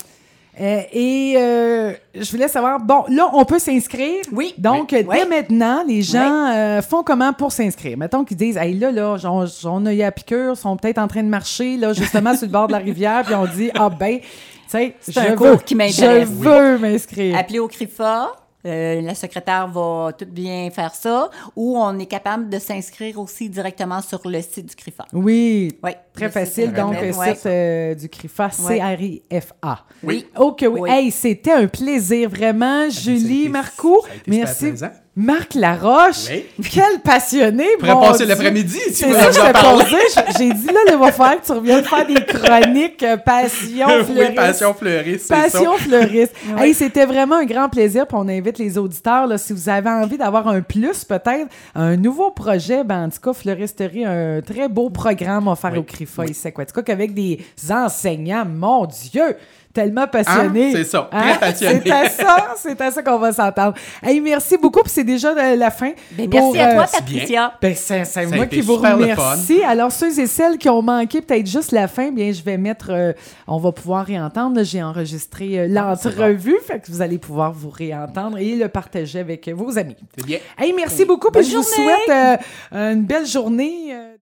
Euh, 0.60 0.82
et 0.92 1.36
euh, 1.38 1.94
je 2.14 2.30
voulais 2.32 2.50
savoir, 2.50 2.82
bon, 2.82 3.06
là, 3.08 3.30
on 3.34 3.46
peut 3.46 3.60
s'inscrire. 3.60 4.24
Oui. 4.34 4.54
Donc, 4.58 4.90
Oui. 4.92 4.98
euh, 4.98 5.04
dès 5.04 5.24
Oui. 5.24 5.30
maintenant, 5.30 5.84
les 5.88 6.02
gens 6.02 6.52
euh, 6.54 6.82
font 6.82 7.02
comment 7.02 7.32
pour 7.32 7.54
s'inscrire? 7.54 7.98
Mettons 7.98 8.26
qu'ils 8.26 8.36
disent, 8.36 8.58
hey, 8.58 8.74
là, 8.78 8.92
là, 8.92 9.16
on, 9.24 9.46
on 9.66 9.86
a 9.86 9.94
eu 9.94 10.02
à 10.02 10.12
piqûre, 10.12 10.58
sont 10.58 10.76
peut-être 10.76 10.98
en 10.98 11.08
train 11.08 11.24
de 11.24 11.30
marcher, 11.30 11.78
là, 11.78 11.94
justement, 11.94 12.36
sur 12.36 12.48
le 12.48 12.52
bord 12.52 12.68
de 12.68 12.74
la 12.74 12.80
rivière, 12.80 13.24
puis 13.24 13.36
on 13.36 13.46
dit, 13.46 13.72
ah 13.74 13.90
ben, 13.90 14.20
tu 14.20 14.26
sais, 14.68 14.96
C'est 15.00 15.14
je 15.14 15.20
un 15.20 15.36
veux, 15.36 15.56
qui 15.58 15.76
je 15.76 16.26
veux 16.26 16.78
m'inscrire. 16.78 17.38
Appeler 17.38 17.60
au 17.60 17.68
CRIFA. 17.70 18.34
Euh, 18.66 19.02
la 19.02 19.16
secrétaire 19.16 19.68
va 19.68 20.12
tout 20.18 20.26
bien 20.26 20.70
faire 20.72 20.94
ça. 20.94 21.30
Ou 21.56 21.78
on 21.78 21.98
est 22.00 22.06
capable 22.06 22.50
de 22.50 22.60
s'inscrire 22.60 23.20
aussi 23.20 23.50
directement 23.50 24.02
sur 24.02 24.22
le 24.26 24.42
site 24.42 24.68
du 24.70 24.76
CRIFA. 24.76 25.06
Oui, 25.14 25.78
Oui. 25.84 25.92
très 26.14 26.30
facile. 26.30 26.74
Donc, 26.74 26.96
le 27.02 27.16
ouais. 27.16 27.36
site 27.36 27.46
euh, 27.46 27.96
du 27.96 28.10
CRIFA. 28.10 28.50
C-R-I-F-A. 28.52 29.86
Oui. 30.04 30.26
OK, 30.38 30.66
oui. 30.70 30.80
Oui. 30.82 30.90
Hey, 30.90 31.12
c'était 31.12 31.52
un 31.54 31.68
plaisir, 31.68 32.30
vraiment. 32.30 32.90
ça 32.90 32.98
a 32.98 33.14
Julie, 33.16 33.50
Marco, 33.50 34.06
merci. 34.28 34.74
Marc 35.22 35.54
Laroche, 35.54 36.30
Oui. 36.30 36.46
quel 36.72 37.02
passionné, 37.04 37.66
Tu 37.74 37.78
pourrais 37.80 37.94
mon 37.94 38.02
passer 38.04 38.26
l'après-midi 38.26 38.80
si 38.88 38.94
C'est 38.94 39.08
tu 39.08 39.14
ça 39.14 39.26
que 39.26 39.34
je 39.34 40.38
J'ai 40.38 40.54
dit, 40.54 40.68
là, 40.68 40.80
il 40.90 40.96
va 40.98 41.12
falloir 41.12 41.42
que 41.42 41.46
tu 41.46 41.52
reviennes 41.52 41.84
faire 41.84 42.08
des 42.08 42.24
chroniques 42.24 43.04
euh, 43.04 43.18
passion, 43.18 43.88
oui, 43.98 44.04
fleuriste. 44.06 44.36
passion 44.36 44.74
fleuriste, 44.74 45.26
ça. 45.26 45.36
Passion 45.36 45.74
fleuriste. 45.74 46.34
Hey, 46.58 46.74
c'était 46.74 47.06
vraiment 47.06 47.36
un 47.36 47.44
grand 47.46 47.68
plaisir. 47.68 48.08
Puis 48.08 48.16
on 48.18 48.30
invite 48.30 48.58
les 48.60 48.78
auditeurs, 48.78 49.28
là, 49.28 49.38
si 49.38 49.52
vous 49.52 49.68
avez 49.68 49.90
envie 49.90 50.18
d'avoir 50.18 50.48
un 50.48 50.62
plus, 50.62 51.04
peut-être, 51.04 51.48
un 51.76 51.98
nouveau 51.98 52.32
projet, 52.32 52.86
ben, 52.86 53.08
en 53.08 53.10
tout 53.10 53.20
cas, 53.22 53.34
Fleuristerie, 53.34 54.06
un 54.06 54.40
très 54.42 54.70
beau 54.70 54.90
programme 54.90 55.50
offert 55.50 55.72
Oui. 55.74 55.80
au 55.80 55.84
CRIFA 55.84 56.26
ici 56.28 56.48
à 56.48 56.52
Quaticook 56.52 56.90
avec 56.90 57.14
des 57.14 57.40
enseignants, 57.70 58.46
mon 58.46 58.86
Dieu, 58.86 59.36
tellement 59.74 60.08
passionnés. 60.08 60.70
Hein? 60.70 60.74
C'est 60.74 60.84
ça, 60.84 61.08
très 61.12 61.32
Hein? 61.32 61.38
passionnés. 61.40 61.82
C'est 61.86 61.92
à 61.92 62.10
ça, 62.10 62.48
c'est 62.58 62.82
à 62.82 62.92
ça 62.92 63.04
qu'on 63.04 63.18
va 63.20 63.32
s'entendre. 63.32 63.74
Hey, 64.04 64.20
merci 64.20 64.58
beaucoup, 64.58 64.82
puis 64.82 64.92
c'est 64.92 65.04
déjà 65.04 65.30
euh, 65.30 65.56
la 65.56 65.70
fin. 65.72 65.92
Ben, 66.12 66.30
Pour, 66.30 66.52
merci 66.54 66.60
à 66.60 66.74
toi, 66.74 66.84
euh, 66.84 66.98
Patricia. 67.00 67.54
ben, 67.62 67.76
c'est 67.76 68.26
moi 68.28 68.46
qui 68.48 68.62
vous 68.62 68.76
remercie. 68.76 69.62
Alors, 69.64 69.92
ceux 69.92 70.20
et 70.20 70.28
celles 70.28 70.58
qui 70.58 70.70
ont 70.70 70.82
manqué 70.82 71.22
peut-être 71.22 71.48
juste 71.48 71.72
la 71.72 71.88
fin, 71.88 72.12
bien, 72.12 72.32
je 72.32 72.42
vais 72.44 72.58
mettre. 72.58 72.88
euh, 72.92 73.14
on 73.48 73.58
va 73.58 73.72
pouvoir 73.72 74.06
réentendre. 74.06 74.64
J'ai 74.64 74.82
enregistré 74.84 75.60
euh, 75.60 75.68
l'entrevue, 75.68 76.58
fait 76.66 76.80
que 76.80 76.92
vous 76.92 77.02
allez 77.02 77.18
pouvoir 77.18 77.52
vous 77.54 77.70
réentendre 77.70 78.38
et 78.38 78.56
le 78.56 78.68
partager 78.68 79.20
avec 79.20 79.48
vos 79.50 79.78
amis. 79.78 79.96
C'est 80.18 80.26
bien. 80.26 80.40
Hey, 80.58 80.74
merci 80.74 81.06
beaucoup, 81.06 81.30
puis 81.32 81.44
je 81.44 81.56
vous 81.56 81.64
souhaite 81.64 82.10
euh, 82.74 82.94
une 82.94 83.04
belle 83.04 83.26
journée. 83.26 83.94
euh, 83.94 84.14